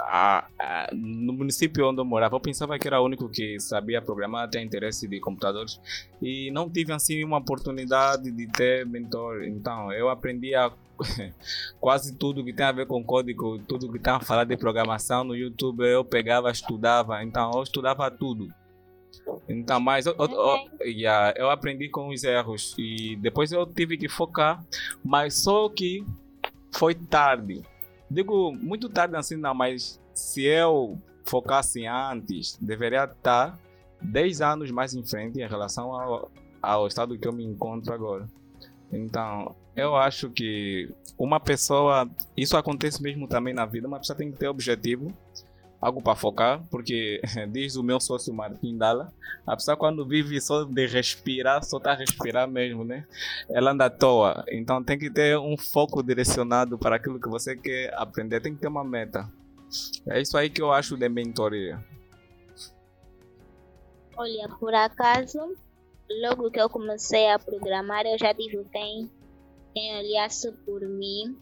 a, 0.00 0.44
a, 0.58 0.88
no 0.92 1.32
município 1.32 1.88
onde 1.88 2.00
eu 2.00 2.04
morava, 2.04 2.34
eu 2.34 2.40
pensava 2.40 2.76
que 2.80 2.88
era 2.88 3.00
o 3.00 3.04
único 3.04 3.28
que 3.28 3.60
sabia 3.60 4.02
programar, 4.02 4.50
tinha 4.50 4.62
interesse 4.62 5.06
de 5.06 5.20
computadores 5.20 5.80
e 6.20 6.50
não 6.50 6.68
tive 6.68 6.92
assim 6.92 7.22
uma 7.22 7.38
oportunidade 7.38 8.28
de 8.30 8.46
ter 8.48 8.84
mentor. 8.84 9.44
Então, 9.44 9.92
eu 9.92 10.08
aprendi 10.08 10.52
a 10.54 10.72
quase 11.80 12.16
tudo 12.16 12.44
que 12.44 12.52
tem 12.52 12.66
a 12.66 12.72
ver 12.72 12.86
com 12.86 13.04
código, 13.04 13.58
tudo 13.60 13.90
que 13.92 14.00
tem 14.00 14.12
a 14.12 14.20
falar 14.20 14.44
de 14.44 14.56
programação 14.56 15.22
no 15.22 15.36
YouTube, 15.36 15.84
eu 15.84 16.04
pegava, 16.04 16.50
estudava. 16.50 17.22
Então, 17.22 17.52
eu 17.54 17.62
estudava 17.62 18.10
tudo. 18.10 18.52
Então, 19.48 19.80
mas 19.80 20.06
eu, 20.06 20.14
eu, 20.18 20.28
eu, 20.80 20.86
yeah, 20.86 21.34
eu 21.36 21.50
aprendi 21.50 21.88
com 21.88 22.08
os 22.08 22.24
erros 22.24 22.74
e 22.78 23.16
depois 23.16 23.52
eu 23.52 23.66
tive 23.66 23.96
que 23.96 24.08
focar, 24.08 24.64
mas 25.04 25.34
só 25.34 25.68
que 25.68 26.04
foi 26.72 26.94
tarde. 26.94 27.62
Digo 28.10 28.52
muito 28.52 28.88
tarde 28.88 29.16
assim, 29.16 29.36
não, 29.36 29.54
mas 29.54 30.00
se 30.12 30.42
eu 30.42 30.98
focasse 31.24 31.86
antes, 31.86 32.58
deveria 32.60 33.04
estar 33.04 33.58
10 34.00 34.40
anos 34.40 34.70
mais 34.70 34.94
em 34.94 35.04
frente 35.04 35.40
em 35.40 35.48
relação 35.48 35.92
ao, 35.92 36.30
ao 36.60 36.86
estado 36.86 37.18
que 37.18 37.26
eu 37.26 37.32
me 37.32 37.44
encontro 37.44 37.92
agora. 37.92 38.28
Então, 38.92 39.54
eu 39.74 39.96
acho 39.96 40.30
que 40.30 40.90
uma 41.18 41.40
pessoa, 41.40 42.08
isso 42.36 42.56
acontece 42.56 43.02
mesmo 43.02 43.26
também 43.26 43.54
na 43.54 43.64
vida, 43.64 43.88
uma 43.88 43.98
pessoa 43.98 44.16
tem 44.16 44.30
que 44.30 44.38
ter 44.38 44.48
objetivo 44.48 45.12
algo 45.84 46.00
para 46.00 46.16
focar, 46.16 46.64
porque 46.70 47.20
diz 47.52 47.76
o 47.76 47.82
meu 47.82 48.00
sócio 48.00 48.32
Martin 48.32 48.78
Dalla, 48.78 49.12
a 49.46 49.54
pessoa 49.54 49.76
quando 49.76 50.06
vive 50.06 50.40
só 50.40 50.64
de 50.64 50.86
respirar, 50.86 51.62
só 51.62 51.76
está 51.76 51.92
a 51.92 51.94
respirar 51.94 52.48
mesmo, 52.48 52.84
né? 52.84 53.06
Ela 53.50 53.72
anda 53.72 53.84
à 53.84 53.90
toa. 53.90 54.46
Então 54.48 54.82
tem 54.82 54.98
que 54.98 55.10
ter 55.10 55.38
um 55.38 55.58
foco 55.58 56.02
direcionado 56.02 56.78
para 56.78 56.96
aquilo 56.96 57.20
que 57.20 57.28
você 57.28 57.54
quer 57.54 57.92
aprender, 57.98 58.40
tem 58.40 58.54
que 58.54 58.62
ter 58.62 58.68
uma 58.68 58.82
meta. 58.82 59.30
É 60.08 60.22
isso 60.22 60.38
aí 60.38 60.48
que 60.48 60.62
eu 60.62 60.72
acho 60.72 60.96
de 60.96 61.06
mentoria. 61.06 61.84
Olha, 64.16 64.48
por 64.58 64.72
acaso, 64.72 65.54
logo 66.22 66.50
que 66.50 66.60
eu 66.60 66.70
comecei 66.70 67.28
a 67.30 67.38
programar, 67.38 68.06
eu 68.06 68.16
já 68.18 68.32
tive 68.32 68.64
quem, 68.72 69.10
quem 69.74 69.98
olhasse 69.98 70.50
por 70.64 70.80
mim 70.80 71.36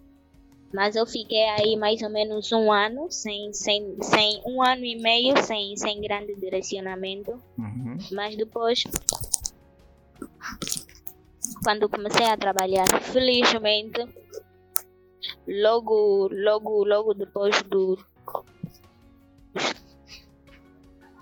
mas 0.72 0.96
eu 0.96 1.06
fiquei 1.06 1.44
aí 1.50 1.76
mais 1.76 2.00
ou 2.02 2.08
menos 2.08 2.50
um 2.50 2.72
ano, 2.72 3.10
sem, 3.10 3.52
sem, 3.52 3.96
sem 4.00 4.42
um 4.46 4.62
ano 4.62 4.84
e 4.84 4.96
meio, 4.96 5.36
sem, 5.42 5.76
sem 5.76 6.00
grande 6.00 6.34
direcionamento. 6.36 7.32
Uhum. 7.58 7.98
Mas 8.10 8.36
depois, 8.36 8.84
quando 11.62 11.88
comecei 11.88 12.26
a 12.26 12.36
trabalhar, 12.36 12.86
felizmente, 13.02 14.00
logo, 15.46 16.28
logo, 16.32 16.84
logo 16.84 17.14
depois 17.14 17.62
do, 17.64 17.98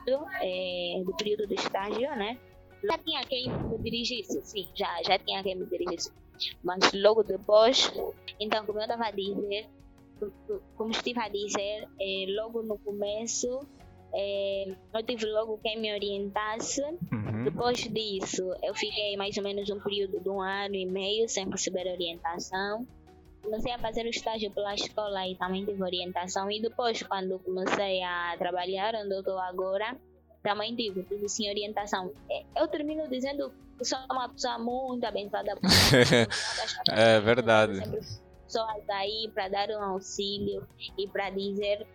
do, 0.07 0.27
é, 0.41 1.03
do 1.05 1.13
período 1.17 1.49
de 1.49 1.55
estágio, 1.55 2.09
né? 2.17 2.39
Já 2.85 2.97
tinha 2.99 3.21
quem 3.25 3.51
me 3.51 3.79
dirigisse, 3.79 4.41
sim, 4.43 4.69
já, 4.75 5.03
já 5.03 5.19
tinha 5.19 5.43
quem 5.43 5.57
me 5.57 5.67
dirigisse. 5.67 6.11
Mas 6.63 6.93
logo 6.93 7.23
depois, 7.23 7.93
então, 8.39 8.65
como 8.65 8.79
eu 8.79 8.83
estava 8.83 9.07
a 9.07 9.11
dizer, 9.11 9.69
como 10.77 10.91
estive 10.91 11.21
a 11.21 11.29
dizer, 11.29 11.89
é, 12.01 12.27
logo 12.29 12.63
no 12.63 12.79
começo, 12.79 13.61
é, 14.13 14.75
eu 14.95 15.03
tive 15.05 15.27
logo 15.27 15.59
quem 15.59 15.79
me 15.79 15.93
orientasse. 15.93 16.83
Uhum. 16.83 17.45
Depois 17.45 17.79
disso, 17.79 18.55
eu 18.63 18.75
fiquei 18.75 19.17
mais 19.17 19.37
ou 19.37 19.43
menos 19.43 19.69
um 19.71 19.81
período 19.81 20.21
de 20.21 20.29
um 20.29 20.41
ano 20.41 20.75
e 20.75 20.87
meio 20.87 21.29
sem 21.29 21.49
receber 21.49 21.91
orientação. 21.91 22.87
Comecei 23.43 23.73
a 23.73 23.79
fazer 23.79 24.05
o 24.05 24.11
estágio 24.11 24.51
pela 24.51 24.75
escola 24.75 25.27
e 25.27 25.35
também 25.37 25.65
tive 25.65 25.83
orientação. 25.83 26.51
E 26.51 26.61
depois, 26.61 27.03
quando 27.03 27.39
comecei 27.39 28.03
a 28.03 28.37
trabalhar 28.39 28.95
onde 28.95 29.15
eu 29.15 29.21
estou 29.21 29.39
agora, 29.39 29.97
também 30.43 30.75
tive, 30.75 31.03
tive 31.05 31.29
sim 31.29 31.49
orientação. 31.49 32.13
É, 32.31 32.45
eu 32.57 32.69
termino 32.69 33.09
dizendo 33.09 33.51
que 33.81 33.85
sou 33.87 33.99
uma 34.13 34.29
pessoa 34.29 34.59
muito 34.59 35.05
abençoada. 35.05 35.53
é 36.93 37.21
verdade. 37.21 37.81
Pessoas 38.45 38.89
aí 38.91 39.31
para 39.35 39.49
dar 39.49 39.71
um 39.71 39.83
auxílio 39.83 40.67
e 40.99 41.09
para 41.09 41.31
dizer 41.31 41.87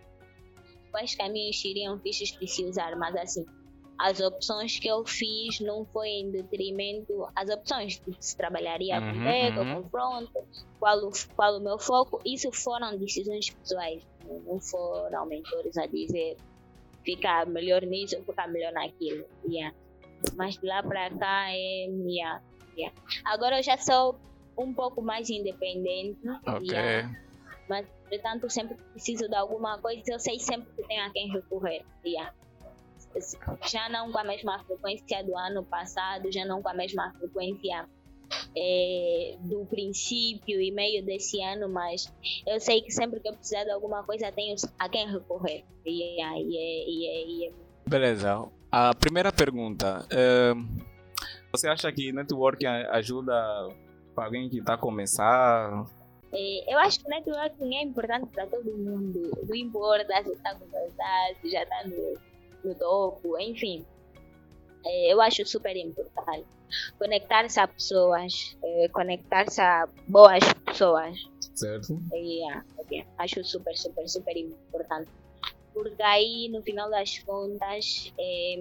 quais 0.89 1.13
caminhos 1.13 1.62
seriam 1.62 2.00
fixos 2.00 2.32
de 2.32 2.48
se 2.48 2.65
usar, 2.65 2.96
mas 2.96 3.15
assim, 3.15 3.46
as 4.00 4.20
opções 4.20 4.80
que 4.80 4.88
eu 4.88 5.06
fiz 5.06 5.60
não 5.60 5.86
foi 5.86 6.08
em 6.08 6.32
detrimento 6.32 7.27
as 7.36 7.50
opções 7.50 8.01
de 8.06 8.15
se 8.20 8.36
trabalharia 8.36 9.00
uhum, 9.00 9.13
com 9.13 9.24
back 9.24 9.60
uhum. 9.60 9.84
com 9.84 9.89
front, 9.89 10.30
qual, 10.80 11.12
qual 11.36 11.58
o 11.58 11.62
meu 11.62 11.77
foco, 11.77 12.20
isso 12.25 12.51
foram 12.51 12.98
decisões 12.98 13.50
pessoais, 13.50 14.01
não 14.46 14.60
foram 14.60 15.25
mentores 15.27 15.77
a 15.77 15.86
dizer 15.86 16.38
ficar 17.04 17.46
melhor 17.46 17.84
nisso, 17.84 18.20
ficar 18.24 18.48
melhor 18.48 18.74
naquilo. 18.74 19.25
Yeah. 19.48 19.75
Mas 20.36 20.58
de 20.58 20.67
lá 20.67 20.82
para 20.84 21.10
cá 21.12 21.48
é 21.50 21.88
minha. 21.89 22.41
Yeah. 22.77 22.96
Agora 23.25 23.60
eu 23.60 23.63
já 23.63 23.77
sou 23.77 24.17
um 24.58 24.74
pouco 24.74 25.01
mais 25.01 25.29
independente. 25.29 26.20
Ok. 26.46 26.70
Yeah. 26.70 27.12
Mas, 27.67 27.88
portanto, 28.10 28.50
sempre 28.50 28.75
preciso 28.94 29.27
de 29.27 29.36
alguma 29.36 29.77
coisa, 29.79 30.03
eu 30.08 30.20
sei 30.20 30.39
sempre 30.39 30.70
que 30.75 30.84
tenho 30.88 31.05
a 31.05 31.10
quem 31.10 31.32
recorrer. 31.32 31.84
Yeah. 32.05 32.34
Já 33.72 33.88
não 33.89 34.12
com 34.12 34.17
a 34.17 34.24
mesma 34.24 34.63
frequência 34.65 35.24
do 35.24 35.38
ano 35.38 35.63
passado, 35.63 36.32
já 36.32 36.44
não 36.46 36.62
com 36.62 36.70
a 36.70 36.74
mesma 36.74 37.13
frequência 37.13 37.88
é, 38.58 39.38
do 39.39 39.65
princípio 39.65 40.62
e 40.62 40.72
meio 40.72 41.03
desse 41.05 41.41
ano, 41.41 41.70
mas 41.70 42.12
eu 42.46 42.60
sei 42.60 42.82
que 42.82 42.91
sempre 42.91 43.20
que 43.20 43.29
eu 43.29 43.34
precisar 43.34 43.63
de 43.63 43.72
alguma 43.72 44.03
coisa 44.03 44.32
tenho 44.32 44.55
a 44.77 44.89
quem 44.89 45.10
recorrer. 45.10 45.63
E, 45.86 46.20
yeah, 46.20 46.38
e, 46.38 47.48
e, 47.48 47.53
Beleza. 47.88 48.50
A 48.77 48.94
primeira 48.94 49.32
pergunta. 49.32 50.05
É, 50.12 50.53
você 51.50 51.65
acha 51.70 51.89
que 51.94 52.12
networking 52.12 52.65
ajuda 52.65 53.34
para 54.13 54.25
alguém 54.25 54.50
que 54.50 54.60
está 54.60 54.74
a 54.74 54.77
começar? 54.77 55.86
É, 56.34 56.74
eu 56.74 56.77
acho 56.79 57.00
que 57.00 57.08
networking 57.08 57.74
é 57.74 57.84
importante 57.84 58.27
para 58.34 58.46
todo 58.48 58.77
mundo. 58.77 59.32
Não 59.48 59.55
importa 59.55 60.22
se 60.22 60.32
está 60.34 60.53
começando, 60.55 61.41
se 61.41 61.51
já 61.51 61.63
está 61.63 61.88
no, 61.88 62.20
no 62.65 62.75
topo, 62.75 63.39
enfim. 63.39 63.86
É, 64.86 65.13
eu 65.13 65.22
acho 65.22 65.46
super 65.46 65.77
importante. 65.77 66.46
Conectar-se 67.00 67.58
a 67.58 67.70
pessoas, 67.70 68.58
conectar-se 68.91 69.62
a 69.62 69.88
boas 70.10 70.44
pessoas. 70.65 71.17
Certo. 71.53 71.98
É, 72.13 72.82
okay. 72.82 73.05
Acho 73.20 73.41
super, 73.41 73.74
super, 73.77 74.05
super 74.10 74.36
importante 74.36 75.10
porque 75.75 76.01
aí 76.01 76.48
no 76.50 76.63
final 76.63 76.89
das 76.89 77.20
contas 77.20 78.13
é, 78.17 78.55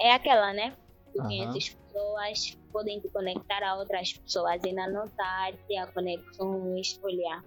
é 0.00 0.12
aquela, 0.12 0.54
né? 0.54 0.74
Tu 1.12 1.20
uhum. 1.20 1.24
conheces 1.26 1.74
pessoas, 1.74 2.58
podem 2.72 2.98
te 3.00 3.08
conectar 3.10 3.62
a 3.62 3.76
outras 3.76 4.14
pessoas 4.14 4.60
e 4.64 4.72
na 4.72 4.88
notar 4.90 5.52
ter 5.68 5.76
a 5.76 5.86
conexões, 5.86 6.98
olhar. 7.02 7.44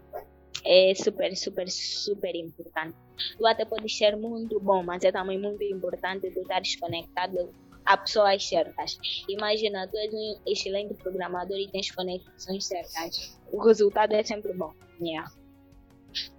É 0.63 0.93
super, 0.93 1.35
super, 1.35 1.67
super 1.69 2.35
importante. 2.35 2.95
Tu 3.37 3.47
até 3.47 3.65
podes 3.65 3.97
ser 3.97 4.15
muito 4.15 4.59
bom, 4.59 4.83
mas 4.83 5.03
é 5.03 5.11
também 5.11 5.39
muito 5.39 5.63
importante 5.63 6.29
tu 6.29 6.41
estares 6.41 6.75
conectado 6.75 7.51
a 7.83 7.97
pessoas 7.97 8.47
certas. 8.47 8.99
Imagina, 9.27 9.87
tu 9.87 9.97
és 9.97 10.13
um 10.13 10.39
excelente 10.45 10.93
programador 10.93 11.57
e 11.57 11.67
tens 11.71 11.89
conexões 11.89 12.65
certas. 12.65 13.39
O 13.51 13.63
resultado 13.63 14.13
é 14.13 14.23
sempre 14.23 14.53
bom. 14.53 14.71
Yeah. 15.01 15.31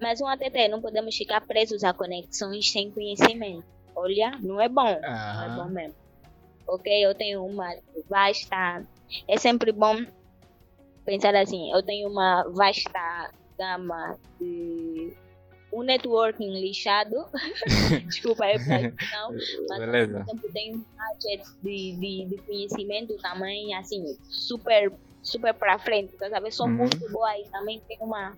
Mas 0.01 0.21
um 0.21 0.27
ATT 0.27 0.69
não 0.69 0.81
podemos 0.81 1.17
ficar 1.17 1.41
presos 1.43 1.85
a 1.85 1.93
conexões 1.93 2.71
sem 2.71 2.91
conhecimento. 2.91 3.65
Olha, 3.95 4.39
não 4.41 4.61
é 4.61 4.69
bom. 4.69 4.93
Uhum. 4.95 5.01
Não 5.01 5.45
é 5.45 5.57
bom 5.57 5.69
mesmo. 5.71 5.95
Ok, 6.67 7.05
eu 7.05 7.15
tenho 7.15 7.45
uma 7.45 7.75
vasta. 8.09 8.87
É 9.29 9.37
sempre 9.37 9.73
bom 9.73 10.05
pensar 11.05 11.35
assim. 11.35 11.73
Eu 11.73 11.83
tenho 11.83 12.09
uma 12.09 12.45
vasta 12.51 13.31
gama 13.59 14.19
de 14.41 15.15
um 15.73 15.83
networking 15.83 16.61
lixado. 16.61 17.17
Desculpa 18.07 18.45
aí 18.45 18.59
para 18.65 18.83
não, 18.83 19.33
mas 19.69 19.79
Beleza. 19.79 20.19
ao 20.21 20.27
tempo 20.27 20.53
tem 20.53 20.75
um 20.75 20.79
budget 20.79 21.45
de, 21.63 21.97
de, 21.97 22.25
de, 22.27 22.43
conhecimento 22.43 23.17
também, 23.19 23.75
assim, 23.75 24.17
super, 24.29 24.93
super 25.23 25.55
para 25.55 25.79
frente. 25.79 26.17
Quer 26.17 26.31
saber? 26.31 26.53
Sou 26.53 26.67
uhum. 26.67 26.75
muito 26.75 27.11
boa 27.11 27.39
e 27.39 27.45
também 27.49 27.81
tem 27.89 27.99
uma 28.01 28.37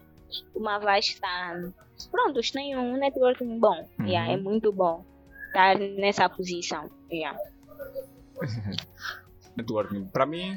uma 0.54 0.78
vasta. 0.78 1.73
Pronto, 2.11 2.40
tem 2.52 2.76
um 2.76 2.97
networking 2.97 3.59
bom. 3.59 3.88
Uhum. 3.99 4.07
Yeah, 4.07 4.33
é 4.33 4.37
muito 4.37 4.73
bom 4.73 5.04
estar 5.47 5.78
nessa 5.78 6.28
posição. 6.28 6.90
Yeah. 7.11 7.38
networking. 9.57 10.07
Para 10.07 10.26
mim, 10.26 10.57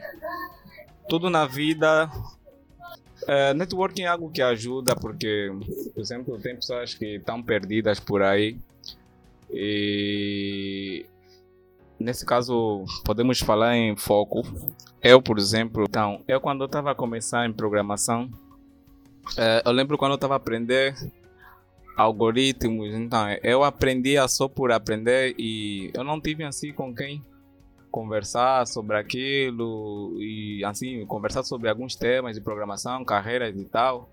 tudo 1.07 1.29
na 1.29 1.45
vida 1.45 2.09
Uh, 3.23 3.53
networking 3.55 4.03
é 4.03 4.07
algo 4.07 4.29
que 4.29 4.41
ajuda 4.41 4.95
porque, 4.95 5.51
por 5.93 5.99
exemplo, 5.99 6.39
tem 6.39 6.55
pessoas 6.55 6.93
que 6.93 7.15
estão 7.15 7.41
perdidas 7.41 7.99
por 7.99 8.21
aí 8.21 8.57
e 9.51 11.05
nesse 11.99 12.25
caso 12.25 12.85
podemos 13.03 13.39
falar 13.39 13.75
em 13.75 13.95
foco. 13.97 14.43
Eu, 15.01 15.21
por 15.21 15.37
exemplo, 15.37 15.85
então, 15.89 16.23
eu 16.27 16.39
quando 16.39 16.63
estava 16.63 16.91
a 16.91 16.95
começar 16.95 17.45
em 17.45 17.51
programação, 17.51 18.29
uh, 19.33 19.61
eu 19.65 19.71
lembro 19.71 19.97
quando 19.97 20.11
eu 20.11 20.15
estava 20.15 20.35
a 20.35 20.37
aprender 20.37 20.95
algoritmos, 21.95 22.93
então 22.93 23.27
eu 23.43 23.63
aprendia 23.63 24.27
só 24.27 24.47
por 24.47 24.71
aprender 24.71 25.33
e 25.37 25.91
eu 25.95 26.03
não 26.03 26.21
tive 26.21 26.43
assim 26.43 26.71
com 26.71 26.93
quem 26.93 27.23
conversar 27.89 28.67
sobre 28.67 28.95
aquilo 28.95 30.15
e 30.19 30.63
assim 30.63 31.03
conversar 31.07 31.43
sobre 31.43 31.69
alguns 31.69 31.95
temas 31.95 32.35
de 32.35 32.41
programação, 32.41 33.03
carreiras 33.03 33.55
e 33.57 33.65
tal, 33.65 34.09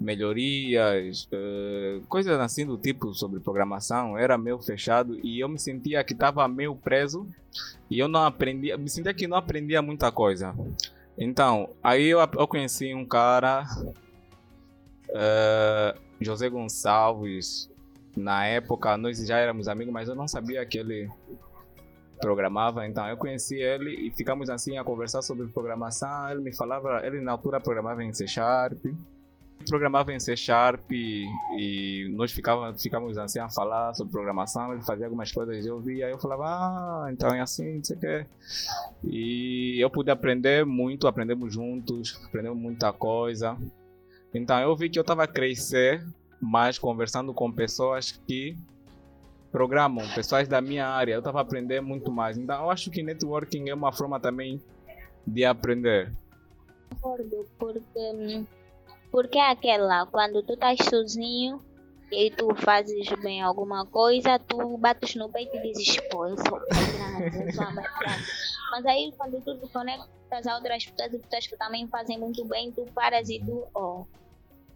melhorias, 0.00 1.28
uh, 1.32 2.00
coisas 2.08 2.40
assim 2.40 2.64
do 2.64 2.78
tipo 2.78 3.12
sobre 3.12 3.38
programação. 3.40 4.16
Era 4.16 4.38
meio 4.38 4.58
fechado 4.58 5.18
e 5.22 5.40
eu 5.40 5.48
me 5.48 5.58
sentia 5.58 6.02
que 6.02 6.14
estava 6.14 6.48
meio 6.48 6.74
preso 6.74 7.26
e 7.90 7.98
eu 7.98 8.08
não 8.08 8.24
aprendia, 8.24 8.78
me 8.78 8.88
sentia 8.88 9.12
que 9.12 9.26
não 9.26 9.36
aprendia 9.36 9.82
muita 9.82 10.10
coisa. 10.10 10.54
Então, 11.18 11.68
aí 11.82 12.06
eu, 12.06 12.20
eu 12.20 12.48
conheci 12.48 12.94
um 12.94 13.04
cara, 13.04 13.66
uh, 15.10 15.98
José 16.20 16.48
Gonçalves. 16.48 17.70
Na 18.16 18.46
época 18.46 18.96
nós 18.96 19.18
já 19.24 19.38
éramos 19.38 19.68
amigos, 19.68 19.92
mas 19.92 20.08
eu 20.08 20.14
não 20.14 20.26
sabia 20.26 20.64
que 20.66 20.78
ele 20.78 21.08
programava, 22.20 22.86
então 22.86 23.08
eu 23.08 23.16
conheci 23.16 23.56
ele 23.56 24.08
e 24.08 24.10
ficamos 24.10 24.50
assim 24.50 24.76
a 24.76 24.84
conversar 24.84 25.22
sobre 25.22 25.46
programação. 25.48 26.30
Ele 26.30 26.40
me 26.40 26.54
falava, 26.54 27.00
ele 27.04 27.20
na 27.20 27.32
altura 27.32 27.60
programava 27.60 28.04
em 28.04 28.12
C 28.12 28.26
Sharp, 28.26 28.84
programava 29.66 30.12
em 30.12 30.20
C 30.20 30.36
Sharp 30.36 30.90
e, 30.90 32.08
nós 32.14 32.30
ficávamos, 32.32 32.82
ficávamos 32.82 33.16
assim 33.16 33.38
a 33.38 33.48
falar 33.48 33.94
sobre 33.94 34.12
programação. 34.12 34.72
Ele 34.72 34.82
fazia 34.82 35.06
algumas 35.06 35.32
coisas, 35.32 35.64
eu 35.64 35.80
via, 35.80 36.10
eu 36.10 36.18
falava, 36.18 36.44
ah, 36.44 37.08
então 37.10 37.34
é 37.34 37.40
assim, 37.40 37.76
não 37.76 37.84
sei 37.84 37.96
o 37.96 38.00
que. 38.00 38.26
E 39.04 39.80
eu 39.80 39.88
pude 39.88 40.10
aprender 40.10 40.66
muito, 40.66 41.08
aprendemos 41.08 41.52
juntos, 41.54 42.20
aprendemos 42.26 42.58
muita 42.58 42.92
coisa. 42.92 43.56
Então 44.32 44.58
eu 44.60 44.76
vi 44.76 44.88
que 44.88 44.98
eu 44.98 45.02
estava 45.02 45.24
a 45.24 45.28
crescer 45.28 46.06
mais 46.40 46.78
conversando 46.78 47.34
com 47.34 47.52
pessoas 47.52 48.12
que 48.12 48.56
programam, 49.50 50.08
pessoas 50.14 50.48
da 50.48 50.60
minha 50.60 50.86
área, 50.86 51.14
eu 51.14 51.18
estava 51.18 51.38
a 51.38 51.42
aprender 51.42 51.80
muito 51.80 52.10
mais. 52.10 52.38
Então, 52.38 52.62
eu 52.62 52.70
acho 52.70 52.90
que 52.90 53.02
networking 53.02 53.68
é 53.68 53.74
uma 53.74 53.92
forma 53.92 54.18
também 54.20 54.62
de 55.26 55.44
aprender. 55.44 56.12
Concordo, 57.00 57.46
porque, 57.58 58.44
porque 59.10 59.38
é 59.38 59.50
aquela, 59.50 60.06
quando 60.06 60.42
tu 60.42 60.54
estás 60.54 60.78
sozinho 60.88 61.60
e 62.10 62.30
tu 62.30 62.54
fazes 62.54 63.08
bem 63.22 63.42
alguma 63.42 63.84
coisa, 63.86 64.38
tu 64.38 64.76
bates 64.78 65.14
no 65.14 65.28
peito 65.28 65.56
e 65.56 65.62
dizes, 65.62 65.96
pô, 66.10 66.26
eu 66.26 66.36
sou 66.36 66.60
Mas 68.70 68.86
aí, 68.86 69.12
quando 69.16 69.40
tu 69.42 69.58
te 69.58 69.72
conectas 69.72 70.46
a 70.46 70.54
outras 70.56 70.86
pessoas 70.86 71.46
que 71.46 71.56
também 71.56 71.86
fazem 71.88 72.18
muito 72.18 72.44
bem, 72.46 72.70
tu 72.72 72.84
paras 72.94 73.28
e 73.28 73.40
tu, 73.40 73.66
ó, 73.74 74.04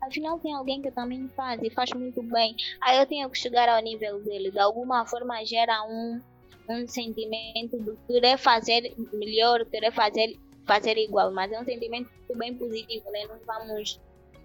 afinal 0.03 0.39
tem 0.39 0.55
alguém 0.55 0.83
que 0.83 0.91
também 0.91 1.29
faz 1.37 1.63
e 1.63 1.71
faz 1.71 1.91
muito 1.93 2.23
bem. 2.23 2.57
Aí 2.81 2.99
eu 2.99 3.07
tenho 3.07 3.29
que 3.31 3.39
chegar 3.39 3.69
ao 3.69 3.83
nível 3.83 4.23
dele. 4.23 4.51
De 4.51 4.59
alguma 4.59 5.07
forma 5.07 5.45
gera 5.45 5.83
um, 5.85 6.21
um 6.69 6.87
sentimento 6.89 7.79
de 7.79 7.97
querer 8.07 8.37
fazer 8.39 8.95
melhor, 9.13 9.65
querer 9.67 9.93
fazer, 9.93 10.39
fazer 10.67 10.97
igual. 10.99 11.33
Mas 11.33 11.53
é 11.53 11.61
um 11.61 11.65
sentimento 11.65 12.11
bem 12.37 12.55
positivo, 12.55 13.11
né? 13.11 13.27
Não 13.27 13.39
vamos 13.47 14.01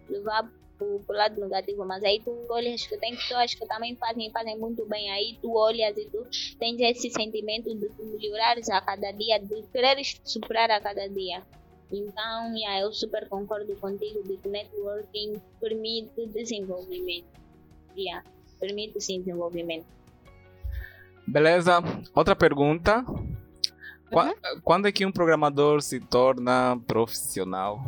levar 0.07 0.49
pro, 0.79 1.00
pro 1.01 1.15
lado 1.15 1.39
negativo. 1.39 1.86
Mas 1.86 2.03
aí 2.03 2.21
tu 2.24 2.31
olhas 2.50 2.88
que 2.88 2.98
tem 2.98 3.15
pessoas 3.15 3.53
que 3.53 3.67
também 3.67 3.95
fazem 3.98 4.31
fazem 4.31 4.57
muito 4.57 4.86
bem. 4.86 5.12
Aí 5.12 5.38
tu 5.41 5.53
olhas 5.53 5.95
e 5.98 6.05
tu 6.05 6.25
tens 6.57 6.79
esse 6.79 7.12
sentimento 7.12 7.75
de 7.75 7.89
melhorares 8.17 8.69
a 8.69 8.81
cada 8.81 9.12
dia, 9.12 9.38
de 9.38 9.62
quereres 9.71 10.19
superar 10.24 10.71
a 10.71 10.79
cada 10.79 11.07
dia. 11.07 11.43
Então, 11.91 12.56
yeah, 12.56 12.82
eu 12.82 12.93
super 12.93 13.27
concordo 13.27 13.75
contigo 13.75 14.21
de 14.23 14.38
que 14.38 14.47
networking 14.47 15.41
permite 15.60 16.27
desenvolvimento. 16.27 17.27
Yeah, 17.97 18.23
permite 18.60 19.01
sim 19.01 19.19
desenvolvimento. 19.19 19.88
Beleza. 21.27 21.80
Outra 22.15 22.36
pergunta. 22.36 23.03
Uhum. 24.12 24.62
Quando 24.63 24.88
é 24.88 24.91
que 24.91 25.06
um 25.06 25.12
programador 25.12 25.82
se 25.82 25.99
torna 25.99 26.80
profissional? 26.88 27.80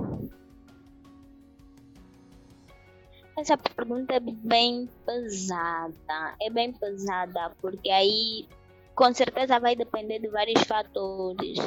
Essa 3.41 3.57
pergunta 3.57 4.13
é 4.13 4.19
bem 4.19 4.87
pesada. 5.05 6.35
É 6.39 6.49
bem 6.49 6.71
pesada 6.71 7.51
porque 7.59 7.89
aí 7.89 8.47
com 8.93 9.11
certeza 9.13 9.59
vai 9.59 9.75
depender 9.75 10.19
de 10.19 10.27
vários 10.27 10.61
fatores 10.63 11.57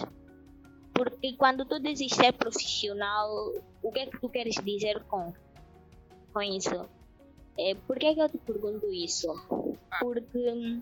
porque 0.94 1.34
quando 1.36 1.64
tu 1.66 1.80
dizes 1.80 2.12
ser 2.12 2.32
profissional, 2.32 3.28
o 3.82 3.90
que 3.90 3.98
é 3.98 4.06
que 4.06 4.20
tu 4.20 4.28
queres 4.28 4.54
dizer 4.64 5.02
com, 5.04 5.32
com 6.32 6.40
isso? 6.40 6.88
É, 7.58 7.74
por 7.74 7.98
que, 7.98 8.06
é 8.06 8.14
que 8.14 8.20
eu 8.20 8.28
te 8.28 8.38
pergunto 8.38 8.86
isso? 8.92 9.28
Porque 10.00 10.80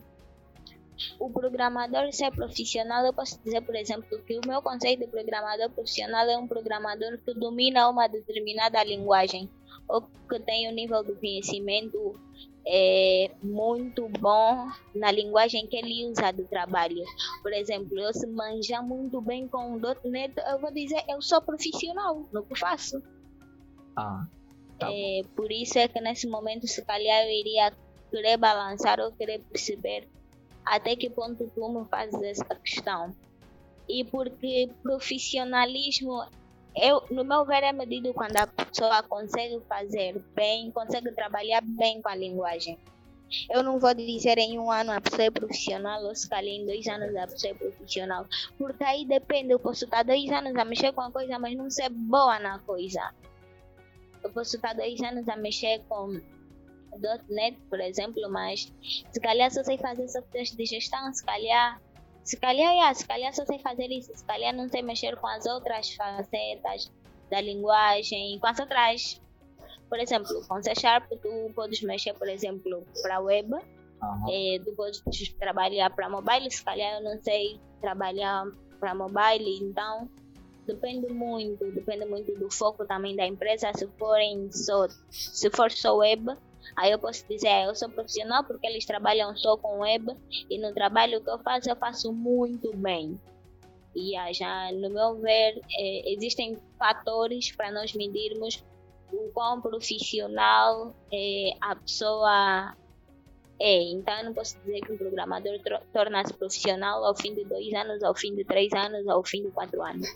o 1.18 1.30
programador 1.30 2.12
ser 2.12 2.30
profissional, 2.30 3.04
eu 3.06 3.14
posso 3.14 3.42
dizer, 3.42 3.62
por 3.62 3.74
exemplo, 3.74 4.22
que 4.24 4.38
o 4.38 4.46
meu 4.46 4.60
conceito 4.60 5.00
de 5.00 5.06
programador 5.06 5.70
profissional 5.70 6.28
é 6.28 6.36
um 6.36 6.46
programador 6.46 7.18
que 7.24 7.32
domina 7.32 7.88
uma 7.88 8.06
determinada 8.06 8.84
linguagem 8.84 9.50
ou 9.92 10.02
que 10.28 10.40
tem 10.40 10.68
um 10.68 10.74
nível 10.74 11.04
de 11.04 11.12
conhecimento 11.14 12.18
é 12.66 13.30
muito 13.42 14.08
bom 14.08 14.68
na 14.94 15.10
linguagem 15.10 15.66
que 15.66 15.76
ele 15.76 16.06
usa 16.06 16.32
do 16.32 16.44
trabalho. 16.44 17.04
Por 17.42 17.52
exemplo, 17.52 17.98
eu 17.98 18.12
se 18.14 18.26
manjar 18.26 18.82
muito 18.86 19.20
bem 19.20 19.46
com 19.48 19.76
o 19.76 19.80
.NET, 20.04 20.32
eu 20.48 20.58
vou 20.58 20.72
dizer, 20.72 21.02
eu 21.08 21.20
sou 21.20 21.42
profissional 21.42 22.26
no 22.32 22.44
que 22.44 22.58
faço. 22.58 23.02
Ah, 23.96 24.26
tá 24.78 24.88
é, 24.90 25.22
por 25.36 25.50
isso 25.52 25.78
é 25.78 25.88
que 25.88 26.00
nesse 26.00 26.26
momento, 26.26 26.66
se 26.66 26.82
calhar, 26.84 27.24
eu 27.24 27.30
iria 27.30 27.72
querer 28.10 28.36
balançar 28.36 29.00
ou 29.00 29.12
querer 29.12 29.40
perceber 29.40 30.08
até 30.64 30.94
que 30.96 31.10
ponto 31.10 31.50
tu 31.54 31.68
me 31.68 31.84
fazes 31.88 32.22
essa 32.22 32.54
questão. 32.54 33.14
E 33.88 34.04
porque 34.04 34.70
profissionalismo 34.82 36.24
eu, 36.74 37.02
no 37.10 37.24
meu 37.24 37.44
ver, 37.44 37.62
é 37.62 37.72
medido 37.72 38.14
quando 38.14 38.36
a 38.36 38.46
pessoa 38.46 39.02
consegue 39.02 39.60
fazer 39.68 40.18
bem, 40.34 40.70
consegue 40.70 41.12
trabalhar 41.12 41.60
bem 41.62 42.00
com 42.00 42.08
a 42.08 42.14
linguagem. 42.14 42.78
Eu 43.48 43.62
não 43.62 43.78
vou 43.78 43.94
dizer 43.94 44.36
em 44.38 44.58
um 44.58 44.70
ano 44.70 44.92
a 44.92 45.00
pessoa 45.00 45.24
é 45.24 45.30
profissional 45.30 46.02
ou 46.04 46.14
se 46.14 46.28
calhar 46.28 46.54
em 46.54 46.66
dois 46.66 46.86
anos 46.86 47.16
a 47.16 47.26
pessoa 47.26 47.52
é 47.52 47.54
profissional. 47.54 48.26
Porque 48.58 48.84
aí 48.84 49.06
depende, 49.06 49.52
eu 49.52 49.58
posso 49.58 49.84
estar 49.84 50.02
dois 50.02 50.30
anos 50.30 50.54
a 50.54 50.64
mexer 50.64 50.92
com 50.92 51.00
a 51.00 51.10
coisa, 51.10 51.38
mas 51.38 51.56
não 51.56 51.70
ser 51.70 51.88
boa 51.88 52.38
na 52.38 52.58
coisa. 52.60 53.14
Eu 54.22 54.30
posso 54.30 54.56
estar 54.56 54.74
dois 54.74 55.00
anos 55.00 55.28
a 55.28 55.36
mexer 55.36 55.82
com 55.88 56.20
.NET, 57.28 57.56
por 57.70 57.80
exemplo, 57.80 58.22
mas 58.30 58.70
se 59.10 59.20
calhar 59.20 59.50
só 59.50 59.64
sei 59.64 59.78
fazer 59.78 60.06
softwares 60.08 60.54
de 60.54 60.66
gestão, 60.66 61.12
se 61.12 61.24
calhar 61.24 61.80
se 62.24 62.36
calhar, 62.36 62.72
yeah, 62.72 62.94
se 62.94 63.06
calhar 63.06 63.34
só 63.34 63.44
sei 63.44 63.58
fazer 63.58 63.86
isso, 63.90 64.12
se 64.14 64.24
calhar 64.24 64.54
não 64.54 64.68
sei 64.68 64.82
mexer 64.82 65.16
com 65.16 65.26
as 65.26 65.46
outras 65.46 65.94
facetas 65.94 66.92
da 67.30 67.40
linguagem, 67.40 68.38
com 68.38 68.46
as 68.46 68.58
outras. 68.58 69.20
Por 69.88 69.98
exemplo, 69.98 70.46
com 70.48 70.62
C 70.62 70.74
Sharp 70.74 71.10
tu 71.20 71.52
podes 71.54 71.82
mexer, 71.82 72.14
por 72.14 72.28
exemplo, 72.28 72.86
para 73.02 73.20
web, 73.20 73.52
uhum. 73.52 74.26
é, 74.30 74.58
tu 74.64 74.72
podes 74.74 75.02
trabalhar 75.38 75.90
para 75.90 76.08
mobile, 76.08 76.50
se 76.50 76.64
calhar 76.64 76.98
eu 76.98 77.04
não 77.04 77.22
sei 77.22 77.60
trabalhar 77.80 78.46
para 78.80 78.94
mobile, 78.94 79.58
então 79.62 80.08
depende 80.66 81.12
muito, 81.12 81.70
depende 81.72 82.06
muito 82.06 82.32
do 82.38 82.50
foco 82.50 82.86
também 82.86 83.16
da 83.16 83.26
empresa, 83.26 83.70
se 83.74 83.86
forem 83.98 84.50
só, 84.50 84.88
se 85.10 85.50
for 85.50 85.70
só 85.70 85.96
web, 85.96 86.24
Aí 86.76 86.90
eu 86.90 86.98
posso 86.98 87.26
dizer, 87.28 87.48
ah, 87.48 87.64
eu 87.64 87.74
sou 87.74 87.88
profissional 87.88 88.44
porque 88.44 88.66
eles 88.66 88.84
trabalham 88.84 89.36
só 89.36 89.56
com 89.56 89.80
web 89.80 90.16
e 90.48 90.58
no 90.58 90.72
trabalho 90.72 91.22
que 91.22 91.30
eu 91.30 91.38
faço, 91.38 91.68
eu 91.68 91.76
faço 91.76 92.12
muito 92.12 92.74
bem. 92.76 93.20
E 93.94 94.14
já, 94.32 94.72
no 94.72 94.88
meu 94.88 95.16
ver, 95.16 95.60
é, 95.78 96.12
existem 96.12 96.58
fatores 96.78 97.52
para 97.52 97.70
nós 97.70 97.92
medirmos 97.92 98.64
o 99.12 99.30
quão 99.32 99.60
profissional 99.60 100.94
é, 101.12 101.50
a 101.60 101.76
pessoa 101.76 102.74
é. 103.60 103.82
Então, 103.90 104.16
eu 104.18 104.24
não 104.24 104.34
posso 104.34 104.58
dizer 104.60 104.80
que 104.80 104.92
um 104.92 104.96
programador 104.96 105.52
torna-se 105.92 106.32
profissional 106.32 107.04
ao 107.04 107.14
fim 107.14 107.34
de 107.34 107.44
dois 107.44 107.72
anos, 107.74 108.02
ao 108.02 108.14
fim 108.14 108.34
de 108.34 108.44
três 108.44 108.72
anos, 108.72 109.06
ao 109.06 109.22
fim 109.22 109.42
de 109.42 109.50
quatro 109.50 109.82
anos. 109.82 110.08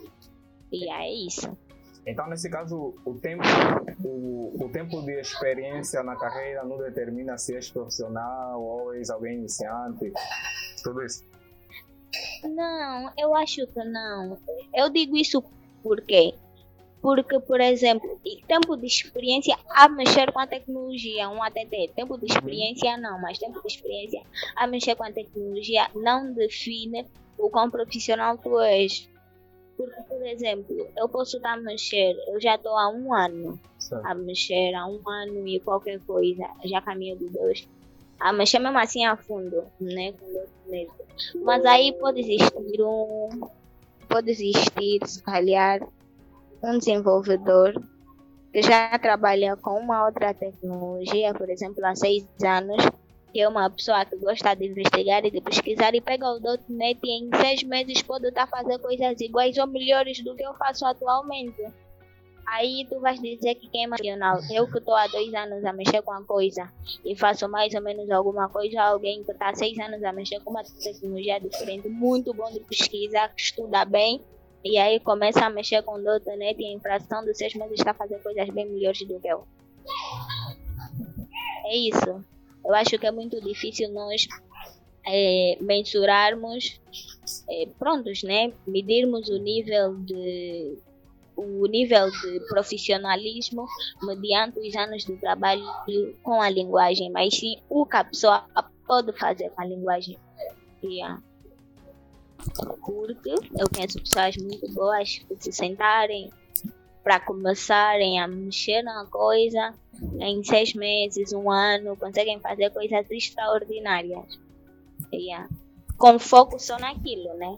E 0.72 0.90
é 0.90 1.12
isso. 1.12 1.56
Então, 2.07 2.29
nesse 2.29 2.49
caso, 2.49 2.95
o 3.05 3.14
tempo, 3.14 3.42
o, 4.05 4.64
o 4.64 4.69
tempo 4.71 5.03
de 5.03 5.21
experiência 5.21 6.03
na 6.05 6.14
carreira 6.16 6.64
não 6.64 6.79
determina 6.79 7.37
se 7.37 7.55
és 7.55 7.69
profissional 7.69 8.62
ou 8.62 8.95
és 8.95 9.11
alguém 9.11 9.38
iniciante, 9.38 10.12
tudo 10.85 11.05
isso. 11.05 11.25
Não, 12.45 13.12
eu 13.19 13.35
acho 13.35 13.66
que 13.66 13.85
não. 13.85 14.38
Eu 14.73 14.88
digo 14.88 15.16
isso 15.16 15.42
porque 15.83 16.35
Porque, 17.07 17.38
por 17.38 17.61
exemplo, 17.61 18.21
tempo 18.49 18.77
de 18.77 18.87
experiência 18.87 19.57
a 19.71 19.88
mexer 19.88 20.33
com 20.33 20.40
a 20.40 20.47
tecnologia, 20.47 21.29
um 21.29 21.40
ATT, 21.40 21.92
tempo 21.95 22.19
de 22.19 22.27
experiência 22.27 22.97
não, 22.97 23.21
mas 23.21 23.38
tempo 23.38 23.61
de 23.61 23.69
experiência 23.69 24.23
a 24.57 24.66
mexer 24.66 24.97
com 24.97 25.05
a 25.05 25.12
tecnologia 25.12 25.88
não 25.95 26.33
define 26.33 27.07
o 27.38 27.49
quão 27.49 27.71
profissional 27.71 28.37
tu 28.38 28.59
és. 28.61 29.09
Porque, 29.76 30.02
por 30.02 30.26
exemplo, 30.26 30.88
eu 30.96 31.08
posso 31.08 31.36
estar 31.36 31.52
a 31.52 31.60
mexer, 31.60 32.16
eu 32.28 32.40
já 32.40 32.54
estou 32.54 32.76
há 32.76 32.88
um 32.88 33.14
ano 33.14 33.60
certo. 33.78 34.06
a 34.06 34.14
mexer, 34.14 34.74
há 34.74 34.86
um 34.86 35.00
ano 35.06 35.46
e 35.46 35.60
qualquer 35.60 36.00
coisa, 36.00 36.44
já 36.64 36.80
caminho 36.80 37.16
de 37.16 37.28
dois, 37.28 37.68
a 38.18 38.32
mexer 38.32 38.58
mesmo 38.58 38.78
assim 38.78 39.04
a 39.04 39.16
fundo, 39.16 39.64
né? 39.80 40.14
Mas 41.42 41.64
aí 41.64 41.92
pode 41.92 42.20
existir 42.20 42.82
um. 42.82 43.28
Pode 44.08 44.30
existir, 44.30 45.00
se 45.04 45.22
calhar, 45.22 45.86
um 46.62 46.78
desenvolvedor 46.78 47.74
que 48.52 48.62
já 48.62 48.98
trabalha 48.98 49.56
com 49.56 49.78
uma 49.78 50.06
outra 50.06 50.32
tecnologia, 50.32 51.34
por 51.34 51.50
exemplo, 51.50 51.84
há 51.84 51.94
seis 51.94 52.26
anos, 52.42 52.82
que 53.37 53.42
é 53.42 53.46
uma 53.46 53.68
pessoa 53.68 54.03
que 54.07 54.16
gosta 54.16 54.55
de 54.57 54.64
investigar 54.64 55.22
e 55.27 55.31
de 55.31 55.42
pesquisar 55.42 55.94
e 55.94 56.01
pega 56.01 56.27
o 56.27 56.40
.NET 56.70 56.99
e 57.05 57.18
em 57.18 57.29
seis 57.38 57.62
meses 57.64 58.01
pode 58.01 58.27
estar 58.29 58.46
fazendo 58.46 58.81
coisas 58.81 59.20
iguais 59.20 59.59
ou 59.59 59.66
melhores 59.66 60.25
do 60.25 60.35
que 60.35 60.42
eu 60.42 60.55
faço 60.55 60.87
atualmente. 60.87 61.62
Aí 62.46 62.87
tu 62.88 62.99
vais 62.99 63.20
dizer 63.20 63.57
que 63.57 63.68
quem 63.68 63.85
é 63.85 63.87
marginal, 63.87 64.38
eu 64.51 64.66
que 64.66 64.79
estou 64.79 64.94
há 64.94 65.07
dois 65.09 65.35
anos 65.35 65.62
a 65.66 65.72
mexer 65.75 66.01
com 66.01 66.12
a 66.12 66.25
coisa 66.25 66.72
e 67.05 67.14
faço 67.14 67.46
mais 67.46 67.75
ou 67.75 67.83
menos 67.83 68.11
alguma 68.11 68.49
coisa, 68.49 68.81
alguém 68.81 69.22
que 69.22 69.33
está 69.33 69.51
há 69.51 69.55
seis 69.55 69.79
anos 69.81 70.03
a 70.03 70.14
mexer 70.14 70.40
com 70.40 70.53
uma 70.53 70.62
tecnologia 70.64 71.38
diferente, 71.38 71.90
muito 71.90 72.33
bom 72.33 72.51
de 72.51 72.61
pesquisa, 72.61 73.29
que 73.37 73.42
estuda 73.42 73.85
bem, 73.85 74.18
e 74.64 74.79
aí 74.79 74.99
começa 74.99 75.44
a 75.44 75.51
mexer 75.51 75.83
com 75.83 75.99
.NET 75.99 76.59
e 76.59 76.72
em 76.72 76.81
fração 76.81 77.22
de 77.22 77.35
seis 77.35 77.55
meses 77.55 77.81
está 77.81 77.92
fazendo 77.92 78.22
coisas 78.22 78.49
bem 78.49 78.64
melhores 78.64 79.07
do 79.07 79.20
que 79.20 79.29
eu. 79.29 79.46
É 81.66 81.77
isso. 81.77 82.25
Eu 82.66 82.74
acho 82.74 82.98
que 82.98 83.07
é 83.07 83.11
muito 83.12 83.40
difícil 83.40 83.90
nós 83.92 84.26
é, 85.07 85.57
mensurarmos, 85.61 86.81
é, 87.48 87.66
prontos, 87.79 88.22
né? 88.22 88.52
Medirmos 88.66 89.29
o 89.29 89.38
nível 89.38 89.94
de 89.98 90.79
o 91.37 91.66
nível 91.66 92.11
de 92.11 92.40
profissionalismo 92.48 93.66
mediante 94.02 94.59
os 94.59 94.74
anos 94.74 95.05
de 95.05 95.16
trabalho 95.18 95.62
com 96.22 96.40
a 96.40 96.48
linguagem, 96.48 97.11
mas 97.11 97.35
sim 97.37 97.59
o 97.68 97.85
que 97.85 97.96
a 97.96 98.05
pessoa 98.05 98.46
pode 98.87 99.12
fazer 99.12 99.50
com 99.50 99.61
a 99.61 99.66
linguagem. 99.66 100.18
Yeah. 100.83 101.22
Porque 102.85 103.31
eu 103.31 103.68
conheço 103.72 104.00
pessoas 104.00 104.37
muito 104.38 104.66
boas 104.72 105.18
que 105.18 105.37
se 105.38 105.52
sentarem 105.52 106.31
para 107.07 107.21
começarem 107.21 108.19
a 108.19 108.27
mexer 108.27 108.83
na 108.83 109.07
coisa 109.07 109.73
em 110.19 110.42
seis 110.42 110.75
meses, 110.75 111.33
um 111.33 111.49
ano, 111.49 111.97
conseguem 111.97 112.40
fazer 112.40 112.69
coisas 112.71 113.09
extraordinárias. 113.09 114.40
Yeah. 115.14 115.49
Com 115.97 116.19
foco 116.19 116.59
só 116.59 116.77
naquilo, 116.81 117.33
né? 117.35 117.57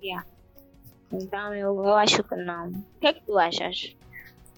Yeah. 0.00 0.24
Então 1.12 1.52
eu, 1.52 1.74
eu 1.84 1.94
acho 1.94 2.22
que 2.22 2.36
não. 2.36 2.68
O 2.68 3.00
que 3.00 3.08
é 3.08 3.12
que 3.14 3.22
tu 3.22 3.36
achas? 3.36 3.96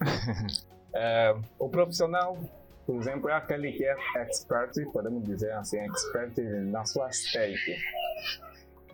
é, 0.95 1.35
o 1.59 1.71
profissional, 1.71 2.37
por 2.85 2.97
exemplo, 2.97 3.31
é 3.31 3.33
aquele 3.33 3.73
que 3.73 3.87
é 3.87 3.97
expert, 4.17 4.75
podemos 4.93 5.25
dizer 5.25 5.53
assim, 5.53 5.79
expert 5.79 6.37
na 6.67 6.85
sua 6.85 7.09
stage. 7.09 7.79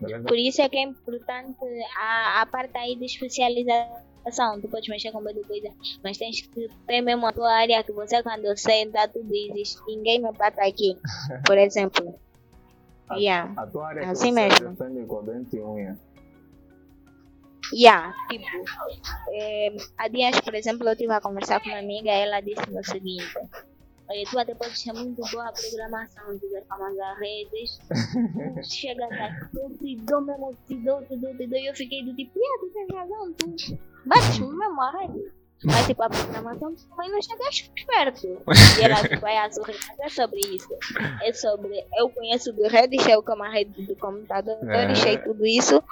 Beleza? 0.01 0.23
Por 0.23 0.39
isso 0.39 0.63
é 0.63 0.69
que 0.69 0.77
é 0.77 0.83
importante 0.83 1.67
a, 1.97 2.43
a 2.43 2.47
parte 2.47 2.79
aí 2.79 2.95
de 2.95 3.07
especialização. 3.07 4.12
Tu 4.61 4.69
podes 4.69 4.89
mexer 4.89 5.11
com 5.11 5.21
muita 5.21 5.43
coisa, 5.43 5.69
mas 6.03 6.17
tens 6.17 6.41
que 6.41 6.69
ter 6.87 7.01
mesmo 7.01 7.27
a 7.27 7.33
tua 7.33 7.53
área 7.53 7.83
que 7.83 7.93
você 7.93 8.23
quando 8.23 8.57
senta 8.57 9.09
tu 9.09 9.23
dizes, 9.25 9.77
ninguém 9.87 10.21
me 10.23 10.33
bata 10.33 10.63
aqui, 10.63 10.97
por 11.47 11.59
exemplo. 11.59 12.15
A, 13.09 13.17
yeah. 13.17 13.53
a 13.57 13.67
tua 13.67 13.89
área 13.89 14.11
assim 14.11 14.35
que 14.35 14.41
você 14.41 14.49
mesmo. 14.49 14.71
defende 14.71 15.07
com 15.07 15.25
dente 15.25 15.57
e 15.57 15.61
unha. 15.61 15.99
Yeah, 17.73 18.15
tipo, 18.29 18.45
é, 19.31 19.75
há 19.97 20.09
dias, 20.09 20.39
por 20.41 20.55
exemplo, 20.55 20.87
eu 20.87 20.93
estive 20.93 21.13
a 21.13 21.21
conversar 21.21 21.61
com 21.61 21.71
uma 21.71 21.79
amiga 21.79 22.11
e 22.11 22.21
ela 22.23 22.41
disse 22.41 22.61
o 22.71 22.85
seguinte: 22.85 23.33
tu 24.31 24.38
até 24.38 24.55
pode 24.55 24.79
ser 24.79 24.93
muito 24.93 25.23
boa 25.31 25.49
a 25.49 25.53
programação, 25.53 26.37
dizer 26.38 26.65
famosa 26.67 27.15
redes. 27.19 27.79
Chega 28.69 29.05
aqui, 29.07 29.57
eu 29.57 29.71
te 29.79 29.97
dou 29.97 30.21
mesmo, 30.21 30.57
te 30.67 30.77
dou, 30.77 31.03
te 31.03 31.17
dou, 31.17 31.37
te 31.37 31.47
dou. 31.47 31.59
E 31.59 31.67
eu 31.67 31.75
fiquei 31.75 32.05
do 32.05 32.15
tipo, 32.15 32.38
yeah, 32.38 32.61
tu 32.61 32.71
tens 32.73 32.95
razão, 32.95 33.33
tu 33.35 33.79
bates 34.07 34.38
mesmo 34.38 34.81
a 34.81 34.91
rede. 35.01 35.33
Mas 35.65 35.87
tipo, 35.87 36.03
a 36.03 36.11
programação 36.11 36.75
também 36.75 37.11
não 37.11 37.23
chegaste 37.23 37.73
perto. 37.87 38.27
E 38.27 38.85
ela 38.85 39.21
vai 39.21 39.37
a 39.37 39.51
sorrir, 39.51 39.79
é 40.01 40.09
sobre 40.09 40.41
isso. 40.41 40.69
É 41.23 41.33
sobre, 41.33 41.85
eu 41.97 42.11
conheço 42.11 42.53
de 42.53 42.67
redes, 42.69 43.07
eu 43.07 43.23
como 43.23 43.45
a 43.45 43.49
rede 43.49 43.87
do 43.87 43.95
computador, 43.97 44.59
é. 44.69 45.12
e 45.12 45.19
tudo 45.19 45.47
isso. 45.47 45.83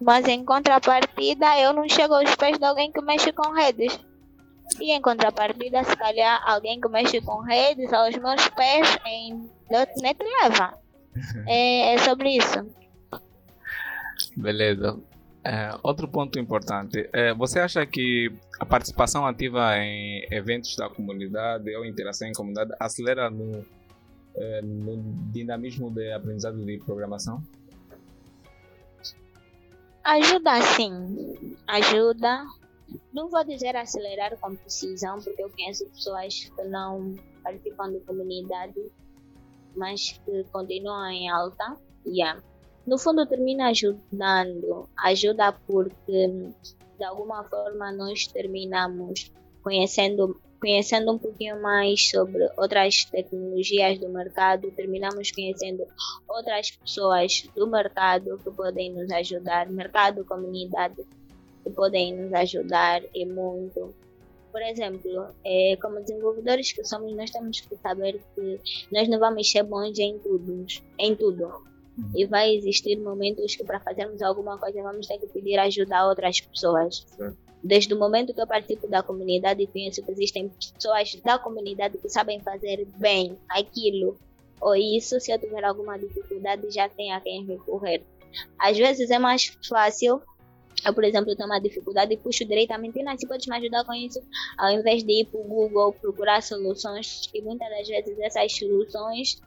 Mas 0.00 0.26
em 0.26 0.44
contrapartida, 0.44 1.60
eu 1.60 1.72
não 1.72 1.88
chego 1.88 2.14
aos 2.14 2.34
pés 2.34 2.58
de 2.58 2.64
alguém 2.64 2.90
que 2.90 3.00
mexe 3.02 3.32
com 3.32 3.52
redes. 3.52 4.00
E 4.78 4.92
em 4.92 5.00
contrapartida, 5.00 5.82
se 5.84 5.96
calhar 5.96 6.42
alguém 6.46 6.80
que 6.80 6.88
mexe 6.88 7.20
com 7.20 7.40
redes 7.40 7.92
aos 7.92 8.16
meus 8.16 8.48
pés 8.50 8.98
em 9.06 9.50
.NET 9.70 10.18
leva. 10.22 10.78
É, 11.46 11.94
é 11.94 11.98
sobre 11.98 12.36
isso. 12.36 12.66
Beleza. 14.36 14.98
É, 15.42 15.70
outro 15.82 16.06
ponto 16.06 16.38
importante. 16.38 17.08
É, 17.12 17.32
você 17.32 17.60
acha 17.60 17.84
que 17.86 18.30
a 18.58 18.66
participação 18.66 19.26
ativa 19.26 19.76
em 19.78 20.26
eventos 20.30 20.76
da 20.76 20.88
comunidade 20.88 21.74
ou 21.74 21.84
interação 21.84 22.28
em 22.28 22.32
comunidade 22.32 22.72
acelera 22.78 23.30
no, 23.30 23.64
é, 24.36 24.60
no 24.62 25.02
dinamismo 25.32 25.90
de 25.90 26.12
aprendizado 26.12 26.62
de 26.64 26.78
programação? 26.78 27.42
Ajuda 30.04 30.60
sim, 30.62 31.56
ajuda. 31.66 32.44
Não 33.12 33.28
vou 33.28 33.44
dizer 33.44 33.76
acelerar 33.76 34.38
com 34.38 34.56
precisão, 34.56 35.20
porque 35.20 35.42
eu 35.42 35.50
conheço 35.50 35.86
pessoas 35.86 36.44
que 36.44 36.64
não 36.64 37.14
participam 37.42 37.92
da 37.92 38.00
comunidade, 38.00 38.90
mas 39.76 40.20
que 40.24 40.44
continuam 40.52 41.10
em 41.10 41.30
alta. 41.30 41.76
Yeah. 42.06 42.42
No 42.86 42.98
fundo, 42.98 43.26
termina 43.26 43.68
ajudando. 43.68 44.88
Ajuda 44.98 45.52
porque, 45.52 46.28
de 46.98 47.04
alguma 47.04 47.44
forma, 47.44 47.92
nós 47.92 48.26
terminamos 48.26 49.32
conhecendo 49.62 50.40
conhecendo 50.60 51.12
um 51.12 51.18
pouquinho 51.18 51.60
mais 51.62 52.10
sobre 52.10 52.46
outras 52.58 53.06
tecnologias 53.06 53.98
do 53.98 54.10
mercado, 54.10 54.70
terminamos 54.72 55.30
conhecendo 55.30 55.86
outras 56.28 56.72
pessoas 56.72 57.48
do 57.56 57.66
mercado 57.66 58.38
que 58.44 58.50
podem 58.50 58.92
nos 58.92 59.10
ajudar, 59.10 59.70
mercado, 59.70 60.22
comunidade 60.22 61.02
que 61.70 61.76
podem 61.76 62.16
nos 62.16 62.32
ajudar 62.32 63.02
e 63.14 63.24
muito. 63.24 63.94
Por 64.50 64.62
exemplo, 64.62 65.28
é, 65.44 65.76
como 65.80 66.00
desenvolvedores 66.00 66.72
que 66.72 66.84
somos, 66.84 67.14
nós 67.16 67.30
temos 67.30 67.60
que 67.60 67.76
saber 67.76 68.20
que 68.34 68.60
nós 68.90 69.08
não 69.08 69.18
vamos 69.18 69.48
ser 69.50 69.62
bons 69.62 69.96
em 69.98 70.18
tudo, 70.18 70.66
em 70.98 71.14
tudo. 71.14 71.44
Uhum. 71.44 72.10
E 72.16 72.26
vai 72.26 72.54
existir 72.56 72.96
momentos 72.96 73.54
que 73.54 73.64
para 73.64 73.80
fazermos 73.80 74.20
alguma 74.22 74.58
coisa 74.58 74.82
vamos 74.82 75.06
ter 75.06 75.18
que 75.18 75.26
pedir 75.28 75.58
ajuda 75.58 75.98
a 75.98 76.08
outras 76.08 76.40
pessoas. 76.40 77.06
Certo. 77.16 77.50
Desde 77.62 77.92
o 77.92 77.98
momento 77.98 78.32
que 78.32 78.40
eu 78.40 78.46
participo 78.46 78.88
da 78.88 79.02
comunidade, 79.02 79.66
conheço 79.66 80.02
que 80.02 80.10
existem 80.10 80.48
pessoas 80.48 81.14
da 81.16 81.38
comunidade 81.38 81.98
que 81.98 82.08
sabem 82.08 82.40
fazer 82.40 82.86
bem 82.96 83.38
aquilo 83.48 84.16
ou 84.60 84.74
isso. 84.74 85.20
Se 85.20 85.30
eu 85.30 85.38
tiver 85.38 85.62
alguma 85.64 85.98
dificuldade, 85.98 86.70
já 86.70 86.88
tem 86.88 87.12
a 87.12 87.20
quem 87.20 87.44
recorrer. 87.44 88.02
Às 88.58 88.78
vezes 88.78 89.10
é 89.10 89.18
mais 89.18 89.46
fácil 89.68 90.22
eu, 90.84 90.94
por 90.94 91.04
exemplo, 91.04 91.36
tenho 91.36 91.48
uma 91.48 91.60
dificuldade 91.60 92.14
e 92.14 92.16
puxo 92.16 92.44
diretamente, 92.44 92.98
se 93.18 93.28
podes 93.28 93.46
me 93.46 93.56
ajudar 93.56 93.84
com 93.84 93.92
isso, 93.94 94.20
ao 94.56 94.70
invés 94.70 95.02
de 95.02 95.20
ir 95.20 95.26
para 95.26 95.40
o 95.40 95.44
Google 95.44 95.92
procurar 95.92 96.42
soluções, 96.42 97.28
e 97.34 97.42
muitas 97.42 97.68
das 97.68 97.86
vezes 97.86 98.18
essas 98.18 98.52
soluções 98.52 99.40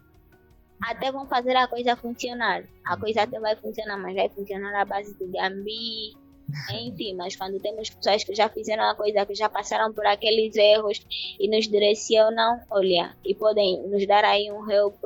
até 0.82 1.12
vão 1.12 1.26
fazer 1.26 1.56
a 1.56 1.68
coisa 1.68 1.96
funcionar. 1.96 2.64
A 2.86 2.98
coisa 2.98 3.24
até 3.24 3.40
vai 3.40 3.56
funcionar, 3.56 3.98
mas 3.98 4.16
vai 4.16 4.30
funcionar 4.30 4.82
à 4.82 4.86
base 4.86 5.18
de 5.18 5.26
Gambi, 5.28 6.14
enfim, 6.72 7.16
mas 7.16 7.36
quando 7.36 7.60
temos 7.60 7.90
pessoas 7.90 8.24
que 8.24 8.36
já 8.36 8.50
fizeram 8.50 8.84
a 8.84 8.96
coisa, 8.96 9.26
que 9.26 9.34
já 9.34 9.50
passaram 9.50 9.94
por 9.94 10.06
aqueles 10.06 10.56
erros 10.56 11.02
e 11.40 11.50
nos 11.50 11.68
direcionam, 11.68 12.62
olha, 12.70 13.16
e 13.26 13.34
podem 13.34 13.82
nos 13.88 14.06
dar 14.06 14.24
aí 14.24 14.52
um 14.52 14.70
help, 14.70 15.02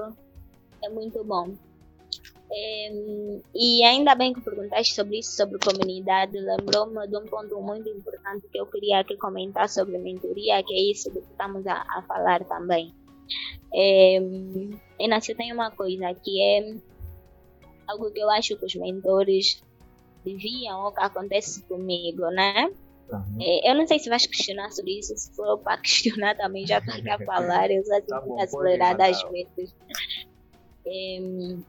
é 0.83 0.89
muito 0.89 1.23
bom. 1.23 1.55
É, 2.49 2.89
e 3.53 3.83
ainda 3.83 4.15
bem 4.15 4.33
que 4.33 4.41
perguntaste 4.41 4.95
sobre 4.95 5.19
isso, 5.19 5.35
sobre 5.35 5.59
comunidade, 5.59 6.37
lembrou-me 6.39 7.05
de 7.07 7.17
um 7.17 7.25
ponto 7.25 7.61
muito 7.61 7.89
importante 7.89 8.47
que 8.49 8.57
eu 8.57 8.65
queria 8.67 8.99
aqui 8.99 9.17
comentar 9.17 9.67
sobre 9.67 9.97
mentoria, 9.97 10.63
que 10.63 10.73
é 10.73 10.91
isso 10.91 11.11
que 11.11 11.19
estamos 11.19 11.67
a, 11.67 11.85
a 11.89 12.01
falar 12.07 12.43
também. 12.45 12.93
É, 13.73 14.17
Inácio, 14.99 15.35
tem 15.35 15.51
uma 15.51 15.71
coisa 15.71 16.13
que 16.23 16.41
é 16.41 16.75
algo 17.87 18.11
que 18.11 18.19
eu 18.19 18.29
acho 18.29 18.55
que 18.55 18.65
os 18.65 18.75
mentores 18.75 19.61
viviam 20.23 20.87
o 20.87 20.91
que 20.91 21.01
acontece 21.01 21.61
comigo, 21.63 22.29
né? 22.31 22.71
Uhum. 23.11 23.37
É, 23.41 23.71
eu 23.71 23.75
não 23.75 23.87
sei 23.87 23.99
se 23.99 24.09
vais 24.09 24.25
questionar 24.25 24.69
sobre 24.71 24.99
isso, 24.99 25.15
se 25.17 25.33
for 25.33 25.57
para 25.59 25.77
questionar 25.81 26.35
também 26.35 26.65
já 26.65 26.79
estou 26.79 26.93
aqui 26.93 27.09
a 27.09 27.19
falar, 27.19 27.71
eu 27.71 27.83
já 27.85 28.01
Tá 28.01 28.21
tenho 28.21 28.35
bom, 28.35 28.41
acelerado 28.41 28.97
pode 28.97 29.09
às 29.09 29.23
vezes. 29.29 29.75
Em, 30.85 31.63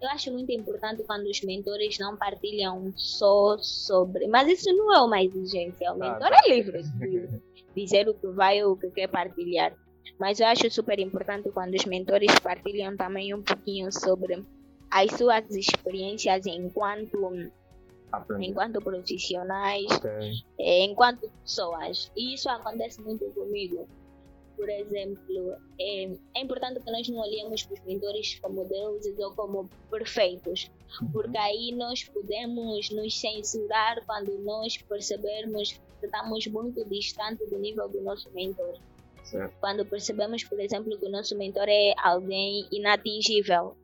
eu 0.00 0.08
acho 0.10 0.32
muito 0.32 0.50
importante 0.52 1.02
quando 1.04 1.26
os 1.26 1.40
mentores 1.42 1.98
não 1.98 2.16
partilham 2.16 2.92
só 2.96 3.56
sobre. 3.58 4.26
Mas 4.28 4.48
isso 4.48 4.72
não 4.76 4.94
é 4.94 5.00
uma 5.02 5.22
exigência. 5.22 5.92
O 5.92 5.98
Tá, 5.98 6.12
mentor 6.12 6.28
tá. 6.30 6.40
é 6.44 6.48
livre 6.54 6.82
de 6.82 7.40
dizer 7.74 8.08
o 8.08 8.14
que 8.14 8.26
vai 8.28 8.62
ou 8.62 8.72
o 8.72 8.76
que 8.76 8.90
quer 8.90 9.08
partilhar. 9.08 9.74
Mas 10.18 10.40
eu 10.40 10.46
acho 10.46 10.68
super 10.70 10.98
importante 10.98 11.48
quando 11.50 11.74
os 11.74 11.84
mentores 11.84 12.36
partilham 12.40 12.96
também 12.96 13.32
um 13.34 13.42
pouquinho 13.42 13.92
sobre 13.92 14.44
as 14.90 15.10
suas 15.12 15.48
experiências 15.50 16.46
enquanto, 16.46 17.30
Aprendi. 18.10 18.46
enquanto 18.50 18.80
profissionais, 18.80 19.86
Ok. 19.92 20.10
eh, 20.58 20.84
enquanto 20.84 21.30
pessoas. 21.44 22.10
E 22.16 22.34
isso 22.34 22.48
acontece 22.48 23.00
muito 23.02 23.24
comigo. 23.26 23.86
Por 24.58 24.68
exemplo, 24.68 25.56
é, 25.80 26.10
é 26.34 26.42
importante 26.42 26.80
que 26.80 26.90
nós 26.90 27.08
não 27.08 27.20
olhemos 27.20 27.62
para 27.62 27.74
os 27.74 27.84
mentores 27.84 28.40
como 28.40 28.64
deuses 28.64 29.16
ou 29.20 29.32
como 29.32 29.70
perfeitos, 29.88 30.68
porque 31.12 31.38
aí 31.38 31.70
nós 31.70 32.02
podemos 32.02 32.90
nos 32.90 33.20
censurar 33.20 34.04
quando 34.04 34.36
nós 34.40 34.76
percebermos 34.76 35.80
que 36.00 36.06
estamos 36.06 36.44
muito 36.48 36.84
distante 36.86 37.46
do 37.46 37.56
nível 37.56 37.88
do 37.88 38.00
nosso 38.00 38.28
mentor. 38.32 38.76
Certo. 39.22 39.54
Quando 39.60 39.86
percebemos, 39.86 40.42
por 40.42 40.58
exemplo, 40.58 40.98
que 40.98 41.06
o 41.06 41.10
nosso 41.10 41.38
mentor 41.38 41.68
é 41.68 41.94
alguém 41.96 42.66
inatingível. 42.72 43.76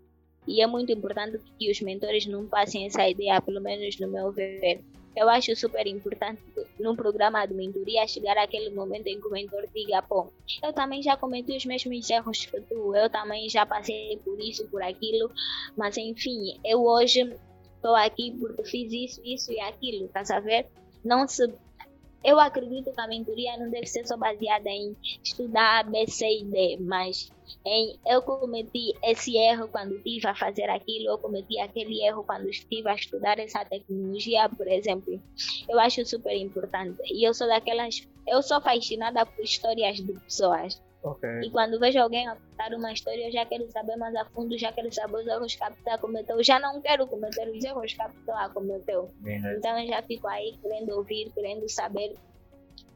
E 0.49 0.61
é 0.61 0.67
muito 0.67 0.91
importante 0.91 1.39
que 1.57 1.71
os 1.71 1.81
mentores 1.81 2.27
não 2.27 2.49
passem 2.49 2.85
essa 2.85 3.09
ideia, 3.09 3.41
pelo 3.41 3.61
menos 3.61 3.97
no 4.01 4.09
meu 4.09 4.33
ver. 4.33 4.83
Eu 5.17 5.29
acho 5.29 5.55
super 5.55 5.87
importante 5.87 6.43
num 6.79 6.97
programa 6.97 7.47
de 7.47 7.55
mentoria 7.55 8.07
chegar 8.07 8.37
àquele 8.37 8.71
momento 8.71 9.07
em 9.07 9.21
que 9.21 9.27
o 9.27 9.31
mentor 9.31 9.65
diga, 9.75 10.03
pô, 10.03 10.33
eu 10.63 10.73
também 10.73 11.03
já 11.03 11.17
cometi 11.17 11.57
os 11.57 11.65
mesmos 11.65 12.11
erros 12.11 12.47
que 12.47 12.61
tu, 12.63 12.95
eu 12.95 13.09
também 13.09 13.49
já 13.49 13.65
passei 13.65 14.19
por 14.25 14.41
isso, 14.41 14.67
por 14.69 14.83
aquilo, 14.83 15.31
mas 15.77 15.97
enfim, 15.97 16.59
eu 16.65 16.85
hoje 16.85 17.33
estou 17.77 17.95
aqui 17.95 18.35
porque 18.39 18.65
fiz 18.65 18.93
isso, 18.93 19.21
isso 19.25 19.53
e 19.53 19.61
aquilo, 19.61 20.09
tá 20.09 20.23
a 20.29 20.41
ver? 20.41 20.67
Não 21.05 21.29
se 21.29 21.47
eu 22.25 22.41
acredito 22.41 22.93
que 22.93 23.01
a 23.01 23.07
mentoria 23.07 23.57
não 23.59 23.71
deve 23.71 23.87
ser 23.87 24.07
só 24.07 24.17
baseada 24.17 24.71
em 24.71 24.97
estudar 25.23 25.85
B, 25.91 26.07
C 26.07 26.27
e 26.27 26.45
D, 26.45 26.79
mas 26.81 27.31
em 27.67 27.99
eu 28.07 28.23
cometi 28.23 28.95
esse 29.03 29.37
erro 29.37 29.69
quando 29.69 29.95
estive 29.97 30.27
a 30.27 30.35
fazer 30.35 30.69
aquilo, 30.71 31.11
eu 31.11 31.19
cometi 31.19 31.61
aquele 31.61 32.03
erro 32.03 32.25
quando 32.25 32.49
estive 32.49 32.89
a 32.89 32.95
estudar 32.95 33.39
essa 33.39 33.65
tecnologia, 33.65 34.49
por 34.49 34.67
exemplo. 34.67 35.21
Eu 35.69 35.79
acho 35.79 36.05
super 36.07 36.35
importante. 36.35 36.99
E 37.07 37.27
eu 37.27 37.35
sou 37.35 37.47
daquelas. 37.47 38.09
Eu 38.27 38.43
sou 38.43 38.61
fascinada 38.61 39.27
por 39.27 39.45
histórias 39.45 39.99
de 39.99 40.13
pessoas. 40.21 40.83
Ok. 41.05 41.29
E 41.43 41.51
quando 41.51 41.79
vejo 41.79 41.99
alguém 41.99 42.27
contar 42.27 42.73
uma 42.75 42.91
história, 42.91 43.27
eu 43.27 43.33
já 43.33 43.45
quero 43.45 43.71
saber 43.71 43.95
mais 43.97 44.17
a 44.17 44.25
fundo, 44.25 44.59
já 44.59 44.73
quero 44.73 44.93
saber 44.93 45.19
os 45.19 45.27
erros 45.27 45.55
que 45.55 45.63
a 45.63 45.71
pessoa 45.71 45.99
cometeu. 45.99 46.43
Já 46.43 46.59
não 46.59 46.81
quero 46.81 47.07
cometer 47.07 47.47
os 47.51 47.63
erros 47.63 47.93
que 47.93 48.01
a 48.01 48.09
pessoa 48.09 48.49
cometeu. 48.49 49.11
Então 49.59 49.79
eu 49.79 49.87
já 49.87 50.03
fico 50.03 50.27
aí 50.27 50.57
querendo 50.63 50.97
ouvir, 50.97 51.31
querendo 51.33 51.69
saber 51.69 52.17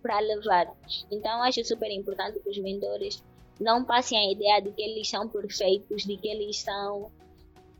para 0.00 0.20
levar. 0.20 0.72
Então 1.12 1.42
acho 1.42 1.62
super 1.64 1.90
importante 1.90 2.40
que 2.40 2.48
os 2.48 2.58
mentores 2.58 3.22
não 3.60 3.84
passem 3.84 4.18
a 4.18 4.32
ideia 4.32 4.60
de 4.62 4.72
que 4.72 4.82
eles 4.82 5.08
são 5.08 5.28
perfeitos, 5.28 6.04
de 6.04 6.16
que 6.16 6.28
eles 6.28 6.60
são 6.60 7.10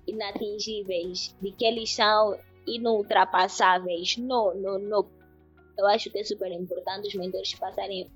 inatingíveis, 0.07 1.35
de 1.41 1.53
que 1.53 1.65
eles 1.65 1.95
são 1.95 2.39
inultrapassáveis. 2.67 4.19
Não, 4.19 4.55
não, 4.55 4.79
não. 4.79 5.07
Eu 5.79 5.87
acho 5.87 6.11
que 6.11 6.19
é 6.19 6.25
super 6.25 6.51
importante 6.53 7.09
os 7.09 7.15
mentores 7.15 7.55
passarem, 7.55 8.11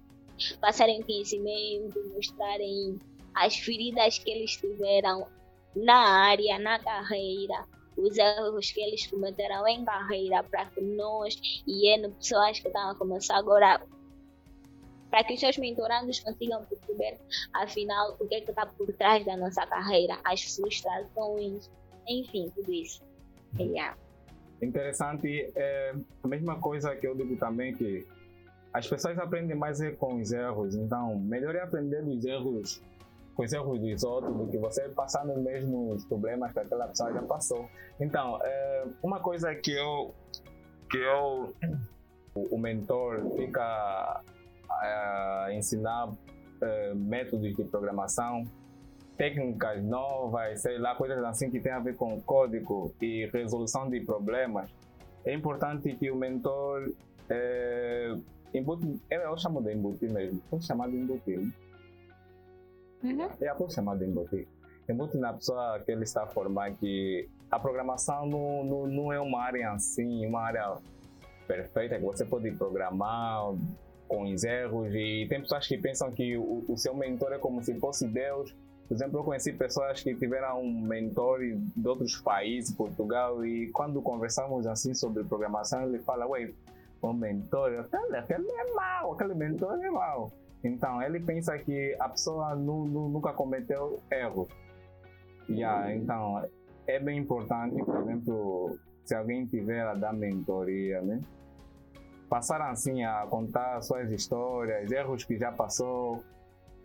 passarem 0.60 1.02
conhecimento, 1.02 2.00
mostrarem 2.14 2.98
as 3.34 3.56
feridas 3.56 4.18
que 4.18 4.30
eles 4.30 4.56
tiveram 4.56 5.26
na 5.74 5.96
área, 5.96 6.58
na 6.58 6.78
carreira, 6.78 7.66
os 7.96 8.16
erros 8.16 8.70
que 8.72 8.80
eles 8.80 9.06
cometeram 9.06 9.66
em 9.66 9.84
carreira 9.84 10.42
para 10.42 10.66
que 10.66 10.80
nós 10.80 11.38
e 11.66 11.88
N 11.88 12.10
pessoas 12.10 12.58
que 12.58 12.68
estão 12.68 12.90
a 12.90 12.94
começar 12.94 13.36
agora 13.36 13.82
para 15.10 15.24
que 15.24 15.34
os 15.34 15.40
seus 15.40 15.58
mentorandos 15.58 16.20
consigam 16.20 16.64
perceber 16.64 17.18
afinal 17.52 18.16
o 18.18 18.26
que 18.26 18.36
é 18.36 18.40
que 18.40 18.50
está 18.50 18.64
por 18.64 18.90
trás 18.94 19.24
da 19.26 19.36
nossa 19.36 19.66
carreira, 19.66 20.18
as 20.24 20.42
frustrações, 20.42 21.70
enfim, 22.08 22.50
tudo 22.54 22.72
isso. 22.72 23.02
Yeah. 23.58 23.96
Interessante. 24.62 25.52
É 25.54 25.94
a 26.22 26.28
mesma 26.28 26.58
coisa 26.58 26.96
que 26.96 27.06
eu 27.06 27.14
digo 27.14 27.36
também 27.36 27.74
que 27.74 28.06
as 28.72 28.88
pessoas 28.88 29.18
aprendem 29.18 29.56
mais 29.56 29.80
é 29.80 29.90
com 29.90 30.16
os 30.16 30.32
erros. 30.32 30.74
Então, 30.74 31.18
melhor 31.18 31.54
é 31.54 31.60
aprender 31.60 32.02
dos 32.02 32.24
erros 32.24 32.82
com 33.34 33.44
os 33.44 33.52
erros 33.52 33.80
dos 33.80 34.04
outros 34.04 34.36
do 34.36 34.46
que 34.48 34.58
você 34.58 34.88
passar 34.90 35.24
nos 35.24 35.38
mesmos 35.38 36.04
problemas 36.04 36.52
que 36.52 36.58
aquela 36.58 36.86
pessoa 36.88 37.12
já 37.12 37.22
passou. 37.22 37.66
Então, 37.98 38.38
é, 38.42 38.84
uma 39.02 39.20
coisa 39.20 39.54
que 39.54 39.72
eu 39.72 40.14
que 40.90 40.98
eu 40.98 41.54
o, 42.34 42.58
mentor 42.58 43.22
fica 43.34 44.22
a 44.68 45.48
ensinar 45.52 46.12
eh, 46.60 46.92
métodos 46.94 47.56
de 47.56 47.64
programação, 47.64 48.44
técnicas 49.16 49.82
novas, 49.82 50.60
sei 50.60 50.78
lá, 50.78 50.94
coisas 50.94 51.22
assim 51.24 51.50
que 51.50 51.60
tem 51.60 51.72
a 51.72 51.78
ver 51.78 51.96
com 51.96 52.20
código 52.20 52.94
e 53.00 53.26
resolução 53.32 53.88
de 53.88 54.00
problemas. 54.00 54.70
É 55.24 55.32
importante 55.32 55.94
que 55.94 56.10
o 56.10 56.16
mentor 56.16 56.92
embute, 58.54 59.00
eu, 59.10 59.36
chamo 59.36 59.62
de 59.62 59.72
embutir 59.72 60.10
mesmo, 60.12 60.40
posso 60.50 60.66
chamar 60.66 60.88
de 60.88 60.96
embutir, 60.96 61.40
né? 61.40 61.52
Uhum. 63.02 63.28
É, 63.40 63.54
posso 63.54 63.74
chamar 63.74 63.96
de 63.96 64.04
embutir. 64.04 64.46
Embute 64.88 65.16
na 65.16 65.32
pessoa 65.32 65.80
que 65.80 65.90
ele 65.90 66.04
está 66.04 66.24
a 66.24 66.26
formar 66.26 66.72
que 66.74 67.28
a 67.50 67.58
programação 67.58 68.26
não, 68.26 68.64
não, 68.64 68.86
não 68.86 69.12
é 69.12 69.20
uma 69.20 69.42
área 69.42 69.72
assim, 69.72 70.26
uma 70.26 70.42
área 70.42 70.76
perfeita 71.46 71.98
que 71.98 72.04
você 72.04 72.24
pode 72.24 72.50
programar 72.52 73.54
com 74.08 74.24
os 74.24 74.44
erros 74.44 74.94
e 74.94 75.26
tem 75.28 75.40
pessoas 75.40 75.66
que 75.66 75.78
pensam 75.78 76.10
que 76.12 76.36
o, 76.36 76.64
o 76.68 76.76
seu 76.76 76.94
mentor 76.94 77.32
é 77.32 77.38
como 77.38 77.62
se 77.62 77.78
fosse 77.78 78.06
Deus. 78.06 78.54
Por 78.86 78.94
exemplo, 78.94 79.20
eu 79.20 79.24
conheci 79.24 79.52
pessoas 79.52 80.02
que 80.02 80.14
tiveram 80.14 80.60
um 80.60 80.82
mentor 80.82 81.40
de 81.40 81.88
outros 81.88 82.20
países, 82.20 82.74
Portugal, 82.74 83.44
e 83.44 83.70
quando 83.70 84.02
conversamos 84.02 84.66
assim 84.66 84.92
sobre 84.92 85.24
programação, 85.24 85.84
ele 85.84 85.98
fala, 86.00 86.26
ué, 86.26 86.52
o 87.02 87.12
mentor, 87.12 87.80
aquele, 87.80 88.16
aquele 88.16 88.50
é 88.50 88.72
mau, 88.72 89.12
aquele 89.12 89.34
mentor 89.34 89.82
é 89.84 89.90
mau. 89.90 90.30
Então, 90.62 91.02
ele 91.02 91.18
pensa 91.18 91.58
que 91.58 91.96
a 91.98 92.08
pessoa 92.08 92.54
nu, 92.54 92.84
nu, 92.86 93.08
nunca 93.08 93.32
cometeu 93.32 94.00
erro. 94.10 94.46
Yeah, 95.48 95.92
então, 95.92 96.48
é 96.86 97.00
bem 97.00 97.18
importante, 97.18 97.82
por 97.84 97.96
exemplo, 97.96 98.78
se 99.04 99.14
alguém 99.14 99.44
tiver 99.46 99.80
a 99.80 99.94
dar 99.94 100.12
mentoria, 100.12 101.02
né? 101.02 101.20
Passaram 102.28 102.66
assim 102.66 103.04
a 103.04 103.26
contar 103.28 103.82
suas 103.82 104.10
histórias, 104.10 104.90
erros 104.90 105.24
que 105.24 105.36
já 105.36 105.50
passou. 105.50 106.22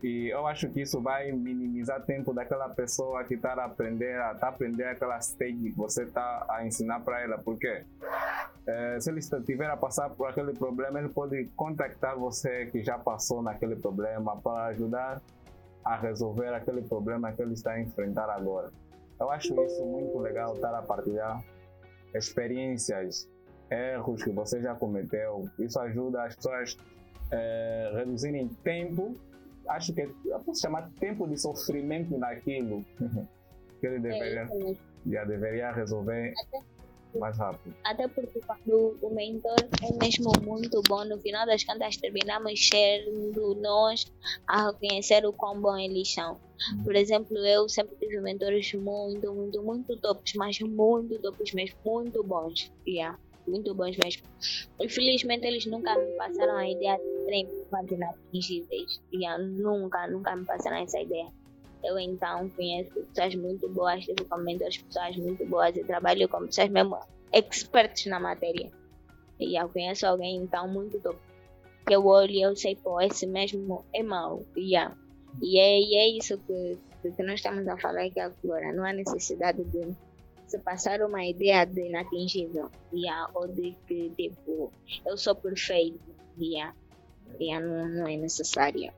E 0.04 0.28
eu 0.28 0.46
acho 0.46 0.70
que 0.70 0.82
isso 0.82 1.02
vai 1.02 1.32
minimizar 1.32 2.04
tempo 2.04 2.34
daquela 2.34 2.70
pessoa 2.70 3.24
que 3.24 3.36
está 3.36 3.54
a 3.54 3.66
aprender, 3.66 4.20
a 4.20 4.36
tá 4.36 4.50
aprender 4.50 4.86
aquela 4.86 5.18
stage 5.20 5.72
que 5.72 5.78
você 5.78 6.04
está 6.04 6.46
a 6.50 6.66
ensinar 6.66 7.00
para 7.00 7.22
ela. 7.22 7.38
Porque 7.38 7.84
eh, 8.68 9.00
se 9.00 9.10
ele 9.10 9.20
estiver 9.20 9.70
a 9.70 9.78
passar 9.78 10.10
por 10.10 10.28
aquele 10.28 10.54
problema, 10.54 11.00
ele 11.00 11.10
pode 11.10 11.46
contactar 11.56 12.18
você 12.18 12.66
que 12.66 12.84
já 12.84 12.98
passou 13.00 13.42
naquele 13.42 13.78
problema 13.78 14.36
para 14.42 14.66
ajudar 14.68 15.22
a 15.86 15.96
resolver 15.96 16.54
aquele 16.54 16.82
problema 16.82 17.32
que 17.32 17.42
ele 17.42 17.54
está 17.54 17.72
a 17.72 17.82
enfrentar 17.82 18.30
agora. 18.30 18.70
Eu 19.20 19.32
acho 19.32 19.60
isso 19.64 19.86
muito 19.86 20.20
legal 20.20 20.54
estar 20.54 20.78
a 20.78 20.82
partilhar 20.82 21.42
experiências, 22.14 23.30
erros 23.72 24.22
que 24.22 24.32
você 24.32 24.62
já 24.62 24.76
cometeu. 24.76 25.50
Isso 25.58 25.80
ajuda 25.80 26.24
as 26.24 26.36
pessoas 26.36 26.78
a 27.32 27.98
reduzirem 27.98 28.50
tempo. 28.64 29.16
Acho 29.70 29.94
que 29.94 30.10
eu 30.26 30.40
posso 30.42 30.62
chamar 30.62 30.90
tempo 31.00 31.26
de 31.28 31.38
sofrimento 31.38 32.18
naquilo 32.18 32.84
que 33.80 33.88
ele 33.88 33.96
É 33.96 34.00
deveria, 34.00 34.48
já 35.06 35.24
deveria 35.24 35.72
resolver 35.72 36.34
mais 37.20 37.38
rápido. 37.38 37.76
Até 37.84 38.08
porque 38.08 38.40
quando 38.46 38.98
o 39.02 39.10
mentor 39.14 39.68
é 39.84 39.92
mesmo 39.94 40.34
muito 40.42 40.82
bom, 40.84 41.06
no 41.06 41.20
final 41.20 41.46
das 41.46 41.64
contas 41.64 41.98
terminamos 41.98 42.68
sendo 42.68 43.56
nós 43.62 44.06
a 44.48 44.68
reconhecer 44.68 45.26
o 45.26 45.34
quão 45.34 45.62
bom 45.62 45.78
eles 45.78 46.14
são. 46.14 46.40
Por 46.84 46.96
exemplo, 46.96 47.38
eu 47.38 47.70
sempre 47.70 47.96
tive 47.98 48.20
mentores 48.20 48.74
muito, 48.74 49.34
muito, 49.34 49.62
muito 49.64 49.98
tops, 50.02 50.34
mas 50.36 50.60
muito 50.60 51.20
tops 51.22 51.54
mesmo, 51.54 51.78
muito 51.86 52.24
bons. 52.24 52.72
Yeah, 52.88 53.18
muito 53.48 53.74
bons 53.76 53.96
mesmo. 53.98 54.24
Infelizmente 54.82 55.46
eles 55.46 55.66
nunca 55.68 55.98
me 55.98 56.18
passaram 56.18 56.58
a 56.58 56.70
ideia 56.70 56.98
de 56.98 57.26
serem 57.26 57.48
pessoas 57.48 57.92
inatingíveis. 57.92 59.02
Yeah, 59.14 59.44
nunca, 59.44 60.08
nunca 60.08 60.36
me 60.36 60.46
passaram 60.46 60.78
essa 60.78 61.00
ideia. 61.00 61.32
Eu 61.84 62.00
então 62.00 62.50
conheço 62.50 62.92
pessoas 62.92 63.36
muito 63.36 63.70
boas, 63.70 64.04
tive 64.04 64.26
como 64.26 64.44
mentores 64.44 64.78
pessoas 64.78 65.16
muito 65.18 65.46
boas 65.46 65.76
e 65.76 65.84
trabalho 65.84 66.28
com 66.28 66.46
pessoas 66.46 66.70
mesmo 66.70 67.00
expertos 67.32 68.06
na 68.08 68.20
matéria. 68.20 68.72
E 69.40 69.60
eu 69.60 69.70
conheço 69.70 70.08
alguém 70.08 70.38
então 70.38 70.68
muito 70.68 71.00
top. 71.00 71.18
Que 71.86 71.96
eu 71.96 72.06
olho 72.06 72.32
e 72.32 72.42
eu 72.42 72.56
sei, 72.56 72.76
pô, 72.76 73.00
esse 73.00 73.26
mesmo 73.26 73.86
é 73.94 74.04
mau. 74.04 74.44
Yeah. 74.58 74.96
E, 75.42 75.60
é, 75.60 75.80
e 75.80 75.96
é 75.96 76.18
isso 76.18 76.38
que, 76.40 76.78
que 77.12 77.24
nós 77.24 77.36
estamos 77.36 77.68
a 77.68 77.78
falar 77.78 78.06
aqui 78.06 78.20
agora. 78.20 78.74
Não 78.74 78.84
há 78.84 78.92
necessidade 78.92 79.64
de 79.64 79.96
se 80.48 80.60
passar 80.60 81.02
uma 81.02 81.24
ideia 81.26 81.66
de 81.66 81.88
inatingível. 81.88 82.70
Yeah, 82.94 83.30
ou 83.36 83.48
de 83.48 83.78
que, 83.88 84.10
tipo, 84.18 84.74
eu 85.06 85.18
sou 85.18 85.36
perfeito. 85.36 86.00
Yeah. 86.40 86.76
Yeah, 87.40 87.66
não, 87.66 87.88
não 87.88 88.08
é 88.08 88.18
necessário. 88.18 88.92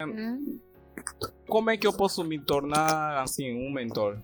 Hum. 0.00 0.58
Como 1.48 1.70
é 1.70 1.76
que 1.76 1.86
eu 1.86 1.92
posso 1.92 2.22
me 2.22 2.38
tornar 2.38 3.22
assim 3.22 3.52
um 3.54 3.72
mentor? 3.72 4.18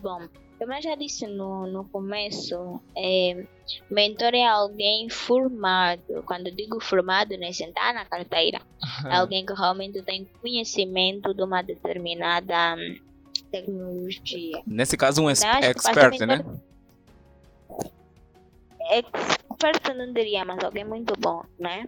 Bom, 0.00 0.28
como 0.58 0.72
eu 0.72 0.82
já 0.82 0.94
disse 0.94 1.26
no, 1.26 1.66
no 1.66 1.84
começo, 1.84 2.80
é, 2.96 3.46
mentor 3.90 4.34
é 4.34 4.46
alguém 4.46 5.08
formado. 5.08 6.24
Quando 6.24 6.50
digo 6.50 6.80
formado, 6.80 7.36
não 7.36 7.46
é 7.46 7.52
sentar 7.52 7.94
na 7.94 8.04
carteira. 8.04 8.60
É 9.04 9.16
alguém 9.16 9.44
que 9.44 9.52
realmente 9.52 10.02
tem 10.02 10.24
conhecimento 10.40 11.34
de 11.34 11.42
uma 11.42 11.62
determinada 11.62 12.74
hum, 12.76 12.98
tecnologia. 13.50 14.62
Nesse 14.66 14.96
caso, 14.96 15.22
um 15.22 15.30
então, 15.30 15.50
expert, 15.60 16.18
né? 16.20 16.44
Expert 18.90 19.94
não 19.94 20.12
diria, 20.12 20.44
mas 20.44 20.62
alguém 20.64 20.84
muito 20.84 21.14
bom, 21.18 21.44
né? 21.58 21.86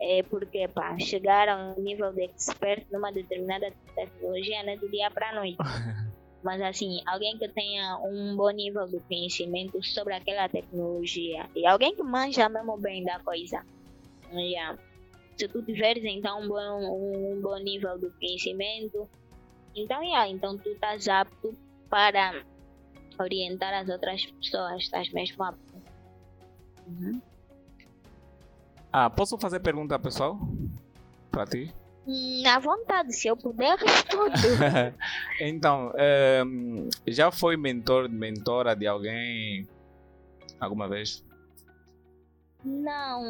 É 0.00 0.22
porque 0.22 0.66
para 0.68 0.98
chegar 0.98 1.48
ao 1.48 1.78
nível 1.78 2.12
de 2.12 2.24
expert 2.24 2.86
numa 2.90 3.12
determinada 3.12 3.72
tecnologia 3.94 4.62
não 4.62 4.72
é 4.72 4.76
do 4.76 4.88
dia 4.90 5.10
para 5.10 5.30
a 5.30 5.34
noite. 5.34 5.58
mas 6.42 6.60
assim, 6.62 7.02
alguém 7.06 7.36
que 7.38 7.48
tenha 7.48 7.98
um 7.98 8.34
bom 8.36 8.50
nível 8.50 8.86
de 8.86 8.98
conhecimento 9.00 9.82
sobre 9.82 10.14
aquela 10.14 10.48
tecnologia 10.48 11.48
e 11.54 11.66
alguém 11.66 11.94
que 11.94 12.02
manja 12.02 12.48
mesmo 12.48 12.78
bem 12.78 13.04
da 13.04 13.18
coisa. 13.20 13.62
Yeah. 14.32 14.78
Se 15.36 15.48
tu 15.48 15.62
tiveres 15.62 16.04
então 16.04 16.42
um 16.42 16.48
bom, 16.48 17.36
um 17.36 17.40
bom 17.40 17.58
nível 17.58 17.98
de 17.98 18.10
conhecimento, 18.10 19.08
então, 19.74 20.02
yeah, 20.02 20.28
então 20.28 20.56
tu 20.56 20.68
estás 20.70 21.08
apto 21.08 21.56
para 21.88 22.44
orientar 23.18 23.74
as 23.74 23.88
outras 23.88 24.24
pessoas, 24.24 24.82
estás 24.82 25.10
mesmo 25.12 25.42
apto. 25.44 25.74
Uhum. 26.86 27.20
Ah, 28.92 29.08
posso 29.08 29.38
fazer 29.38 29.60
pergunta 29.60 29.98
pessoal? 29.98 30.38
Para 31.30 31.46
ti? 31.46 31.72
Na 32.42 32.58
vontade, 32.58 33.12
se 33.12 33.28
eu 33.28 33.36
puder, 33.36 33.78
respondo. 33.78 34.32
então, 35.40 35.92
é, 35.96 36.42
já 37.06 37.30
foi 37.30 37.56
mentor, 37.56 38.08
mentora 38.08 38.74
de 38.74 38.86
alguém 38.86 39.68
alguma 40.58 40.88
vez? 40.88 41.24
Não, 42.64 43.22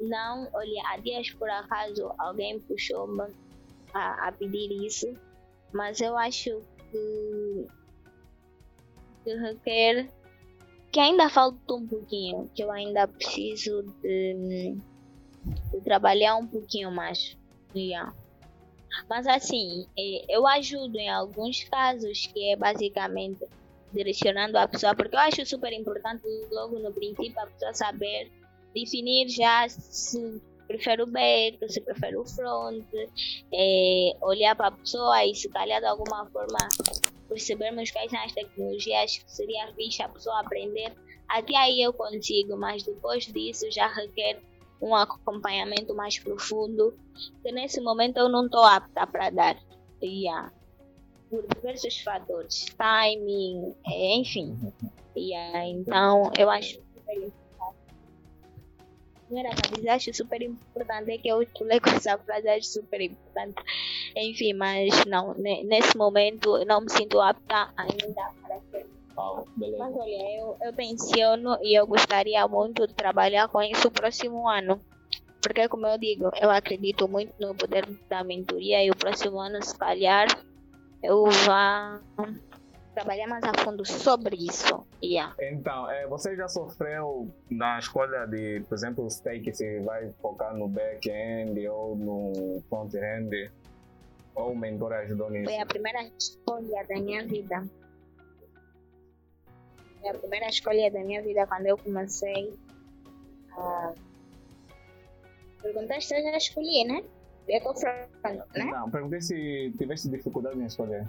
não. 0.00 0.48
Olha, 0.52 0.82
há 0.86 0.96
dias 0.98 1.30
por 1.30 1.48
acaso 1.48 2.12
alguém 2.18 2.58
puxou-me 2.60 3.32
a, 3.94 4.28
a 4.28 4.32
pedir 4.32 4.84
isso, 4.84 5.12
mas 5.72 6.00
eu 6.00 6.16
acho 6.16 6.62
que, 6.90 7.66
que 9.24 9.34
requer 9.36 10.08
que 10.98 11.02
ainda 11.02 11.28
falta 11.28 11.74
um 11.74 11.86
pouquinho, 11.86 12.50
que 12.52 12.60
eu 12.60 12.72
ainda 12.72 13.06
preciso 13.06 13.84
de, 14.02 14.74
de 15.70 15.80
trabalhar 15.84 16.34
um 16.34 16.44
pouquinho 16.44 16.90
mais. 16.90 17.38
Yeah. 17.72 18.12
Mas 19.08 19.28
assim, 19.28 19.86
é, 19.96 20.24
eu 20.28 20.44
ajudo 20.44 20.98
em 20.98 21.08
alguns 21.08 21.62
casos 21.62 22.26
que 22.26 22.50
é 22.50 22.56
basicamente 22.56 23.46
direcionando 23.92 24.58
a 24.58 24.66
pessoa, 24.66 24.92
porque 24.92 25.14
eu 25.14 25.20
acho 25.20 25.46
super 25.46 25.72
importante 25.72 26.24
logo 26.50 26.80
no 26.80 26.92
princípio 26.92 27.40
a 27.40 27.46
pessoa 27.46 27.72
saber 27.74 28.32
definir 28.74 29.28
já 29.28 29.68
se 29.68 30.42
prefere 30.66 31.02
o 31.02 31.06
back, 31.06 31.60
se 31.72 31.80
prefere 31.80 32.16
o 32.16 32.24
front, 32.24 32.84
é, 33.54 34.16
olhar 34.20 34.56
para 34.56 34.66
a 34.66 34.72
pessoa 34.72 35.24
e 35.24 35.32
se 35.32 35.48
calhar 35.48 35.80
de 35.80 35.86
alguma 35.86 36.26
forma 36.26 36.58
percebermos 37.28 37.90
quais 37.90 38.10
são 38.10 38.20
as 38.24 38.32
tecnologias 38.32 39.18
que 39.18 39.30
seria 39.30 39.72
fixe 39.74 40.02
a 40.02 40.08
pessoa 40.08 40.40
aprender. 40.40 40.92
Até 41.28 41.54
aí 41.56 41.82
eu 41.82 41.92
consigo, 41.92 42.56
mas 42.56 42.82
depois 42.82 43.26
disso 43.26 43.70
já 43.70 43.86
requer 43.86 44.40
um 44.80 44.94
acompanhamento 44.94 45.94
mais 45.94 46.18
profundo, 46.18 46.96
que 47.42 47.52
nesse 47.52 47.80
momento 47.80 48.18
eu 48.18 48.28
não 48.28 48.46
estou 48.46 48.64
apta 48.64 49.06
para 49.06 49.30
dar. 49.30 49.58
Yeah. 50.02 50.52
Por 51.28 51.44
diversos 51.46 52.00
fatores, 52.00 52.66
timing, 52.76 53.74
é, 53.86 54.16
enfim. 54.16 54.56
Yeah. 55.16 55.66
Então, 55.66 56.30
eu 56.38 56.48
acho 56.48 56.76
super 56.76 57.14
importante. 57.16 57.34
Era 59.30 59.50
para 59.50 59.94
acho 59.94 60.14
super 60.14 60.40
importante, 60.40 61.18
que 61.18 61.28
eu 61.28 61.46
pulei 61.58 61.80
com 61.80 61.90
essa 61.90 62.16
frase, 62.16 62.48
acho 62.48 62.68
super 62.68 63.00
importante. 63.00 63.62
Enfim, 64.16 64.52
mas 64.54 65.04
não, 65.06 65.34
nesse 65.34 65.96
momento 65.96 66.64
não 66.64 66.80
me 66.80 66.90
sinto 66.90 67.20
apta 67.20 67.68
ainda 67.76 68.30
para 68.42 68.60
ser 68.70 68.86
beleza. 69.56 69.78
Mas 69.78 69.96
olha, 69.96 70.38
eu, 70.38 70.56
eu 70.62 70.72
tenciono 70.72 71.58
e 71.62 71.78
eu 71.78 71.86
gostaria 71.86 72.46
muito 72.46 72.86
de 72.86 72.94
trabalhar 72.94 73.48
com 73.48 73.62
isso 73.62 73.88
no 73.88 73.90
próximo 73.90 74.48
ano. 74.48 74.80
Porque, 75.42 75.68
como 75.68 75.86
eu 75.86 75.98
digo, 75.98 76.30
eu 76.40 76.50
acredito 76.50 77.08
muito 77.08 77.32
no 77.40 77.54
poder 77.54 77.86
da 78.08 78.24
mentoria 78.24 78.84
e 78.84 78.90
o 78.90 78.96
próximo 78.96 79.38
ano, 79.38 79.62
se 79.62 79.76
calhar, 79.76 80.26
eu 81.02 81.24
vá 81.26 82.00
trabalhar 82.92 83.28
mais 83.28 83.44
a 83.44 83.52
fundo 83.62 83.84
sobre 83.86 84.36
isso. 84.36 84.84
Yeah. 85.02 85.34
Então, 85.40 85.88
é, 85.88 86.06
você 86.08 86.34
já 86.34 86.48
sofreu 86.48 87.32
na 87.48 87.78
escolha 87.78 88.26
de, 88.26 88.60
por 88.68 88.74
exemplo, 88.74 89.04
o 89.04 89.10
stake 89.10 89.54
se 89.54 89.80
vai 89.80 90.10
focar 90.20 90.56
no 90.56 90.66
back-end 90.66 91.68
ou 91.68 91.96
no 91.96 92.60
front-end? 92.68 93.50
O 94.38 94.54
mentor 94.54 94.92
ajudou 94.92 95.30
nisso? 95.30 95.50
Foi 95.50 95.58
a 95.58 95.66
primeira 95.66 96.02
escolha 96.16 96.84
da 96.88 96.94
minha 97.00 97.26
vida 97.26 97.68
a 100.08 100.14
primeira 100.14 100.46
escolha 100.48 100.90
da 100.90 101.00
minha 101.00 101.22
vida 101.22 101.46
quando 101.46 101.66
eu 101.66 101.76
comecei 101.76 102.54
a. 103.52 103.94
Perguntaste 105.62 106.08
se 106.08 106.16
eu 106.16 106.22
já 106.22 106.36
escolhi, 106.36 106.84
né? 106.84 107.02
Eu 107.48 107.60
né? 108.54 108.64
Não, 108.70 108.90
perguntei 108.90 109.20
se 109.22 109.72
tivesse 109.76 110.08
dificuldade 110.10 110.58
em 110.58 110.66
escolher. 110.66 111.08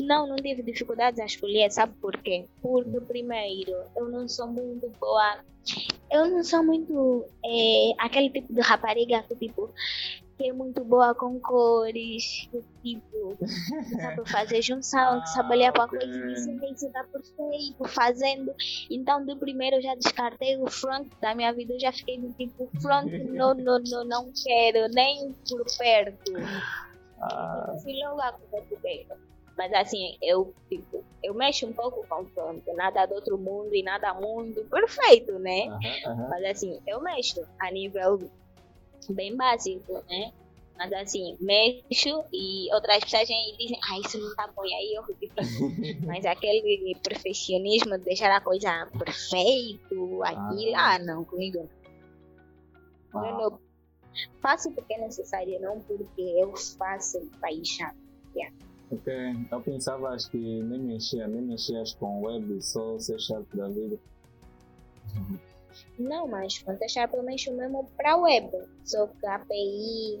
Não, 0.00 0.26
não 0.26 0.36
tive 0.36 0.62
dificuldades 0.62 1.18
a 1.20 1.24
escolher, 1.24 1.70
sabe 1.70 1.94
por 2.00 2.16
quê? 2.18 2.46
Porque, 2.60 3.00
primeiro, 3.00 3.72
eu 3.96 4.08
não 4.08 4.28
sou 4.28 4.48
muito 4.48 4.90
boa. 5.00 5.42
Eu 6.10 6.28
não 6.28 6.44
sou 6.44 6.62
muito 6.62 7.24
é, 7.44 7.92
aquele 7.98 8.28
tipo 8.28 8.52
de 8.52 8.60
rapariga 8.60 9.22
que, 9.22 9.36
tipo, 9.36 9.70
que 10.42 10.48
é 10.48 10.52
muito 10.52 10.82
boa 10.82 11.14
com 11.14 11.38
cores, 11.38 12.48
tipo, 12.82 13.36
que 13.38 13.46
sabe 13.94 14.28
fazer 14.28 14.60
junção, 14.60 15.20
que 15.20 15.28
sabe 15.28 15.54
olhar 15.54 15.72
para 15.72 15.86
coisa 15.86 16.04
e 16.04 16.34
dizer 16.34 16.58
que 16.58 16.72
isso 16.72 16.86
está 16.86 17.04
perfeito, 17.04 17.84
fazendo. 17.86 18.52
Então, 18.90 19.24
de 19.24 19.36
primeiro 19.36 19.76
eu 19.76 19.82
já 19.82 19.94
descartei 19.94 20.56
o 20.56 20.68
front 20.68 21.06
da 21.20 21.32
minha 21.32 21.52
vida, 21.52 21.74
eu 21.74 21.80
já 21.80 21.92
fiquei 21.92 22.18
do 22.18 22.32
tipo, 22.32 22.68
front, 22.80 23.06
não, 23.30 23.54
não, 23.54 23.78
não, 23.78 24.04
não 24.04 24.32
quero, 24.44 24.92
nem 24.92 25.32
por 25.48 25.64
perto. 25.78 26.32
Ah. 27.20 27.76
Fui 27.80 27.94
logo 28.02 28.20
a 28.20 28.32
correr 28.32 29.06
mas 29.56 29.72
assim, 29.74 30.16
eu, 30.22 30.54
tipo, 30.68 31.04
eu 31.22 31.34
mexo 31.34 31.66
um 31.66 31.72
pouco 31.72 32.04
com 32.08 32.24
front, 32.26 32.62
nada 32.74 33.04
do 33.06 33.14
outro 33.14 33.36
mundo 33.36 33.74
e 33.74 33.82
nada 33.82 34.14
mundo 34.14 34.64
perfeito, 34.70 35.38
né? 35.38 35.66
Mas 36.30 36.44
assim, 36.44 36.80
eu 36.86 37.00
mexo 37.00 37.46
a 37.60 37.70
nível 37.70 38.18
bem 39.10 39.36
básico, 39.36 39.92
né? 40.08 40.32
Mas 40.76 40.92
assim, 40.92 41.36
mexo 41.40 42.24
e 42.32 42.72
outras 42.74 43.04
pessoas 43.04 43.28
dizem, 43.28 43.78
ah, 43.88 43.98
isso 44.00 44.18
não 44.18 44.34
tá 44.34 44.50
bom, 44.54 44.64
e 44.64 44.74
aí 44.74 44.94
eu. 44.94 45.04
Mas 46.06 46.24
aquele 46.24 46.96
perfeccionismo 47.02 47.98
de 47.98 48.04
deixar 48.04 48.34
a 48.34 48.40
coisa 48.40 48.88
perfeito, 48.98 50.22
aquilo, 50.24 50.74
ah, 50.74 50.94
ah 50.94 50.98
não, 50.98 51.24
comigo 51.24 51.68
não. 53.12 53.24
Eu 53.24 53.50
não 53.50 53.58
faço 54.40 54.70
porque 54.72 54.94
é 54.94 54.98
necessário, 54.98 55.60
não 55.60 55.80
porque 55.80 56.22
eu 56.22 56.54
faço 56.78 57.20
paixão. 57.40 57.90
Yeah. 58.34 58.56
Ok, 58.90 59.12
eu 59.50 59.60
pensava 59.60 60.16
que 60.30 60.36
nem 60.36 60.80
mexia, 60.80 61.28
nem 61.28 61.42
mexias 61.42 61.94
com 61.94 62.22
web, 62.22 62.60
só 62.62 62.98
C 62.98 63.18
Sharp 63.18 63.46
da 63.54 63.68
vida. 63.68 63.98
Não, 65.98 66.26
mas 66.26 66.58
com 66.58 66.76
C 66.76 66.88
Sharp 66.88 67.14
eu 67.14 67.22
mexo 67.22 67.52
mesmo 67.52 67.88
para 67.96 68.16
web. 68.16 68.50
Só 68.84 69.06
que 69.06 69.26
API, 69.26 70.20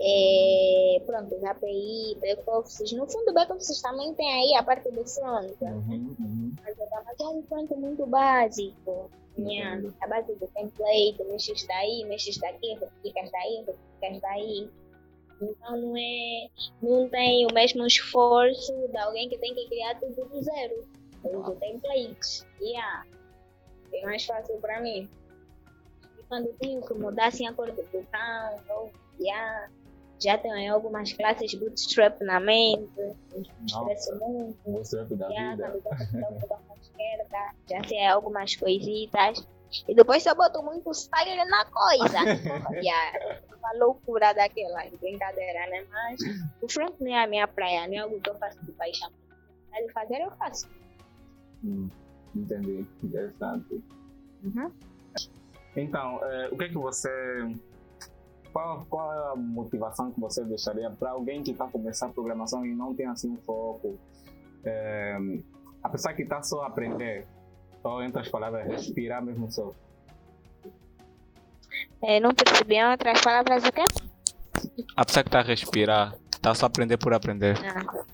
é, 0.00 1.02
pronto, 1.04 1.34
API, 1.46 2.16
back-offices. 2.20 2.92
No 2.92 3.06
fundo, 3.06 3.32
back-offices 3.32 3.82
também 3.82 4.14
tem 4.14 4.32
aí 4.32 4.56
a 4.56 4.62
parte 4.62 4.90
do 4.90 5.04
front. 5.06 5.52
Uhum, 5.60 6.14
uhum. 6.18 6.54
Mas 6.64 7.20
é 7.20 7.28
um 7.28 7.42
front 7.42 7.70
muito 7.72 8.06
básico. 8.06 9.10
Uhum. 9.36 9.92
A 10.00 10.06
base 10.08 10.34
do 10.34 10.46
template, 10.48 11.22
mexes 11.24 11.66
daí, 11.66 12.04
mexes 12.04 12.38
daqui, 12.38 12.74
replicas 12.74 13.30
daí, 13.30 13.64
replicas 13.66 14.20
daí. 14.20 14.70
Então 15.40 15.76
não 15.80 15.96
é. 15.96 16.48
Não 16.82 17.08
tem 17.08 17.46
o 17.46 17.54
mesmo 17.54 17.86
esforço 17.86 18.72
de 18.88 18.96
alguém 18.98 19.28
que 19.28 19.38
tem 19.38 19.54
que 19.54 19.68
criar 19.68 19.98
tudo 20.00 20.24
do 20.28 20.42
zero. 20.42 20.84
Usa 21.24 21.54
templates. 21.56 22.46
Yeah. 22.60 23.04
É 23.92 24.04
mais 24.04 24.24
fácil 24.24 24.56
para 24.58 24.80
mim. 24.80 25.08
E 26.18 26.22
quando 26.24 26.48
tenho 26.58 26.80
que 26.82 26.94
mudar 26.94 27.26
assim 27.26 27.46
a 27.46 27.52
cor 27.52 27.70
do 27.70 27.82
botão, 27.84 28.60
ou 28.70 28.92
já 30.22 30.36
tenho 30.36 30.74
algumas 30.74 31.12
classes 31.12 31.54
bootstrap 31.54 32.20
na 32.20 32.38
mente, 32.40 32.90
estresso 33.66 34.18
muito. 34.18 34.58
Bootstrap 34.66 35.08
da 35.14 35.28
vida. 35.28 35.80
quando 35.82 36.24
eu 36.24 36.76
esquerda, 36.80 37.54
já 37.68 37.84
sei 37.84 38.06
algumas 38.06 38.54
coisitas. 38.56 39.46
E 39.88 39.94
depois 39.94 40.26
eu 40.26 40.34
boto 40.34 40.62
muito 40.62 40.90
style 40.90 41.44
na 41.48 41.64
coisa. 41.64 42.18
yeah, 42.74 43.40
uma 43.56 43.72
loucura 43.84 44.32
daquela, 44.32 44.84
brincadeira, 45.00 45.66
né? 45.70 45.86
Mas 45.90 46.20
o 46.60 46.68
front 46.68 46.94
não 47.00 47.14
é 47.14 47.24
a 47.24 47.26
minha 47.26 47.46
praia, 47.46 47.86
não 47.86 47.94
é 47.94 47.98
algo 47.98 48.20
que 48.20 48.30
eu 48.30 48.34
faço 48.34 48.62
de 48.64 48.72
paixão. 48.72 49.10
De 49.72 49.92
fazer, 49.92 50.20
eu 50.20 50.30
faço. 50.32 50.68
Hum, 51.64 51.88
entendi. 52.34 52.86
Interessante. 53.02 53.82
Uhum. 54.42 54.70
Então, 55.76 56.20
eh, 56.24 56.48
o 56.50 56.56
que 56.56 56.64
é 56.64 56.68
que 56.68 56.74
você. 56.74 57.10
Qual, 58.52 58.84
qual 58.86 59.12
é 59.12 59.32
a 59.32 59.36
motivação 59.36 60.10
que 60.10 60.20
você 60.20 60.44
deixaria 60.44 60.90
para 60.90 61.10
alguém 61.10 61.42
que 61.42 61.52
está 61.52 61.68
começando 61.68 62.10
a 62.10 62.14
programação 62.14 62.66
e 62.66 62.74
não 62.74 62.94
tem 62.94 63.06
assim 63.06 63.30
um 63.30 63.36
foco? 63.38 63.98
Eh, 64.64 65.40
apesar 65.82 66.14
que 66.14 66.22
está 66.22 66.42
só 66.42 66.62
a 66.62 66.66
aprender, 66.66 67.26
ou 67.82 68.02
entre 68.02 68.20
as 68.20 68.28
palavras, 68.28 68.66
respirar 68.66 69.24
mesmo 69.24 69.50
só. 69.50 69.72
É, 72.02 72.18
não 72.18 72.34
percebi 72.34 72.74
em 72.74 72.90
outras 72.90 73.20
palavras 73.20 73.64
o 73.64 73.72
quê? 73.72 73.84
Apesar 74.96 75.22
que 75.22 75.28
está 75.28 75.40
a 75.40 75.42
respirar, 75.42 76.16
está 76.32 76.54
só 76.54 76.66
a 76.66 76.68
aprender 76.68 76.96
por 76.96 77.14
aprender. 77.14 77.56
Ah. 77.64 78.04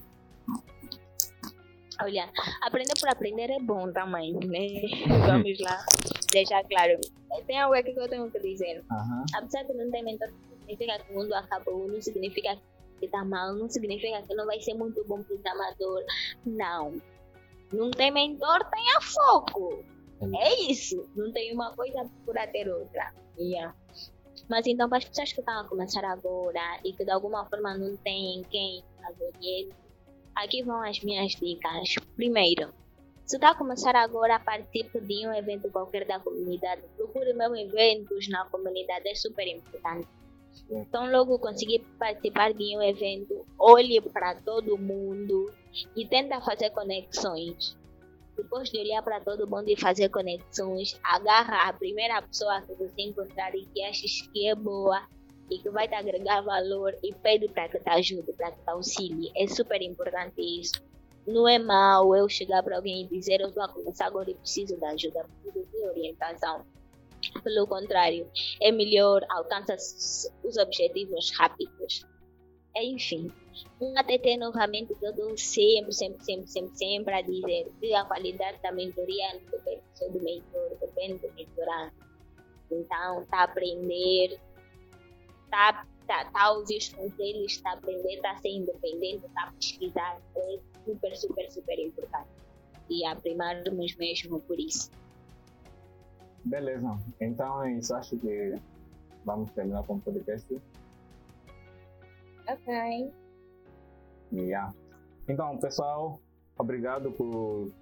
Olha, 2.02 2.30
aprender 2.62 2.92
por 3.00 3.08
aprender 3.08 3.50
é 3.50 3.58
bom 3.58 3.90
também, 3.92 4.34
né? 4.34 4.82
Vamos 5.26 5.58
lá, 5.60 5.84
deixar 6.30 6.62
claro. 6.64 7.00
Tem 7.46 7.58
algo 7.58 7.74
aqui 7.74 7.92
que 7.92 8.00
eu 8.00 8.08
tenho 8.08 8.30
que 8.30 8.38
dizer. 8.40 8.84
Aham. 8.90 9.24
Apesar 9.34 9.62
de 9.64 9.72
não 9.74 9.90
ter 9.90 10.02
mentor, 10.02 10.28
não 10.30 10.58
significa 10.58 10.98
que 10.98 11.12
o 11.12 11.16
mundo 11.16 11.34
acabou, 11.34 11.88
não 11.88 12.00
significa 12.00 12.56
que 12.98 13.06
está 13.06 13.24
mal, 13.24 13.54
não 13.54 13.68
significa 13.68 14.22
que 14.22 14.34
não 14.34 14.46
vai 14.46 14.60
ser 14.60 14.74
muito 14.74 15.04
bom 15.04 15.22
programador. 15.22 16.02
Não. 16.44 17.00
Não 17.72 17.90
tem 17.90 18.10
mentor, 18.10 18.64
tenha 18.70 19.00
foco. 19.00 19.84
É 20.38 20.70
isso. 20.70 21.08
Não 21.14 21.32
tem 21.32 21.52
uma 21.54 21.74
coisa 21.74 22.08
por 22.24 22.34
ter 22.52 22.68
outra. 22.68 23.12
Yeah. 23.38 23.74
Mas 24.48 24.66
então, 24.66 24.88
para 24.88 24.98
as 24.98 25.04
pessoas 25.04 25.32
que 25.32 25.40
estão 25.40 25.60
a 25.60 25.64
começar 25.64 26.04
agora 26.04 26.80
e 26.84 26.92
que 26.92 27.04
de 27.04 27.10
alguma 27.10 27.44
forma 27.46 27.76
não 27.76 27.96
têm 27.98 28.42
quem 28.50 28.82
oriente, 29.20 29.74
aqui 30.36 30.62
vão 30.62 30.82
as 30.82 31.00
minhas 31.00 31.32
dicas. 31.32 31.94
Primeiro, 32.14 32.72
se 33.24 33.36
está 33.36 33.50
a 33.50 33.54
começar 33.54 33.96
agora, 33.96 34.38
participe 34.38 35.00
de 35.00 35.26
um 35.26 35.34
evento 35.34 35.68
qualquer 35.70 36.06
da 36.06 36.20
comunidade. 36.20 36.82
Procure 36.96 37.32
mesmo 37.32 37.56
eventos 37.56 38.28
na 38.28 38.44
comunidade, 38.44 39.08
é 39.08 39.14
super 39.14 39.48
importante. 39.48 40.06
Então, 40.70 41.10
logo 41.10 41.38
conseguir 41.38 41.80
participar 41.98 42.52
de 42.52 42.76
um 42.76 42.82
evento, 42.82 43.44
olhe 43.58 44.00
para 44.00 44.34
todo 44.36 44.78
mundo 44.78 45.52
e 45.96 46.06
tenta 46.06 46.40
fazer 46.40 46.70
conexões. 46.70 47.76
Depois 48.36 48.70
de 48.70 48.78
olhar 48.78 49.02
para 49.02 49.20
todo 49.20 49.48
mundo 49.48 49.68
e 49.68 49.80
fazer 49.80 50.08
conexões, 50.10 50.98
agarra 51.02 51.68
a 51.68 51.72
primeira 51.72 52.20
pessoa 52.22 52.62
que 52.62 52.74
você 52.74 53.02
encontrar 53.02 53.54
e 53.54 53.66
que 53.66 53.82
achas 53.82 54.22
que 54.32 54.46
é 54.46 54.54
boa 54.54 55.02
e 55.50 55.58
que 55.58 55.70
vai 55.70 55.88
te 55.88 55.94
agregar 55.94 56.40
valor 56.42 56.96
e 57.02 57.14
pede 57.14 57.48
para 57.48 57.68
que 57.68 57.78
te 57.78 57.88
ajude, 57.88 58.32
para 58.32 58.50
que 58.50 58.62
te 58.62 58.70
auxilie. 58.70 59.32
É 59.36 59.46
super 59.46 59.80
importante 59.82 60.40
isso. 60.40 60.82
Não 61.26 61.48
é 61.48 61.58
mal 61.58 62.14
eu 62.14 62.28
chegar 62.28 62.62
para 62.62 62.76
alguém 62.76 63.02
e 63.02 63.08
dizer 63.08 63.40
eu 63.40 63.48
estou 63.48 63.62
a 63.62 63.68
começar 63.68 64.06
agora 64.06 64.30
e 64.30 64.34
preciso 64.34 64.76
de 64.76 64.84
ajuda, 64.84 65.26
preciso 65.42 65.66
de 65.70 65.86
orientação. 65.88 66.64
Pelo 67.42 67.66
contrário, 67.66 68.30
é 68.60 68.70
melhor 68.70 69.24
alcançar 69.30 69.76
os 69.76 70.56
objetivos 70.56 71.32
rápidos. 71.36 72.06
Enfim, 72.76 73.32
um 73.80 73.98
ATT 73.98 74.36
novamente 74.36 74.94
que 74.94 75.04
eu 75.04 75.12
dou 75.14 75.36
sempre, 75.36 75.92
sempre, 75.92 76.22
sempre, 76.22 76.46
sempre, 76.46 76.76
sempre 76.76 77.14
a 77.14 77.22
dizer 77.22 77.72
que 77.80 77.94
a 77.94 78.04
qualidade 78.04 78.60
da 78.62 78.70
mentoria 78.70 79.26
depende 79.50 79.82
do 80.12 80.22
mentor, 80.22 80.76
depende 80.80 81.26
do 81.26 81.32
mentorado. 81.34 81.92
Então, 82.70 83.22
está 83.22 83.38
a 83.38 83.44
aprender, 83.44 84.38
está 85.46 85.86
tá, 86.06 86.24
tá 86.26 86.52
ouvir 86.52 86.78
os 86.78 86.88
conselhos, 86.90 87.52
está 87.52 87.70
a 87.70 87.74
aprender, 87.74 88.14
está 88.14 88.30
a 88.32 88.36
ser 88.38 88.48
independente, 88.48 89.26
está 89.26 89.42
a 89.44 89.52
pesquisar. 89.52 90.20
É 90.36 90.58
super, 90.84 91.16
super, 91.16 91.50
super 91.50 91.78
importante. 91.78 92.28
E 92.88 93.04
a 93.06 93.16
primarmos 93.16 93.96
mesmo 93.96 94.40
por 94.40 94.58
isso. 94.58 94.90
Beleza. 96.44 96.98
Então 97.20 97.64
é 97.64 97.72
isso. 97.72 97.94
Acho 97.94 98.16
que 98.18 98.54
vamos 99.24 99.50
terminar 99.52 99.84
com 99.84 99.94
o 99.94 100.00
podcast. 100.00 100.60
Ok. 102.48 103.12
Yeah. 104.32 104.72
Então, 105.28 105.58
pessoal, 105.58 106.20
obrigado 106.56 107.10
por 107.12 107.72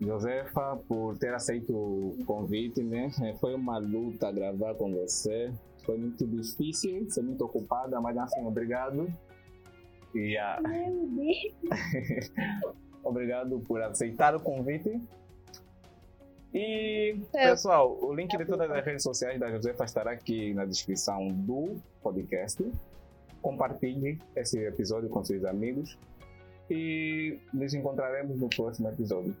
Josefa 0.00 0.78
por 0.88 1.18
ter 1.18 1.34
aceito 1.34 1.72
o 1.74 2.24
convite, 2.24 2.82
né? 2.82 3.10
Foi 3.40 3.54
uma 3.54 3.78
luta 3.78 4.32
gravar 4.32 4.74
com 4.74 4.92
você. 4.92 5.52
Foi 5.84 5.96
muito 5.96 6.26
difícil, 6.26 7.08
ser 7.10 7.22
muito 7.22 7.44
ocupada, 7.44 8.00
mas 8.00 8.16
assim, 8.16 8.44
obrigado. 8.46 9.12
E 10.14 10.36
ah, 10.36 10.60
Meu 10.60 11.06
Deus. 11.08 12.32
obrigado 13.02 13.58
por 13.60 13.82
aceitar 13.82 14.34
o 14.34 14.40
convite. 14.40 15.00
E, 16.54 17.16
É. 17.34 17.50
pessoal, 17.50 17.98
o 18.02 18.14
link 18.14 18.36
de 18.36 18.44
todas 18.44 18.70
as 18.70 18.84
redes 18.84 19.02
sociais 19.02 19.40
da 19.40 19.50
Josefa 19.50 19.84
estará 19.84 20.10
aqui 20.12 20.52
na 20.52 20.66
descrição 20.66 21.28
do 21.28 21.76
podcast. 22.02 22.62
Compartilhe 23.40 24.18
esse 24.36 24.58
episódio 24.64 25.08
com 25.08 25.24
seus 25.24 25.44
amigos 25.44 25.98
e 26.70 27.38
nos 27.52 27.72
encontraremos 27.74 28.38
no 28.38 28.48
próximo 28.48 28.88
episódio. 28.88 29.34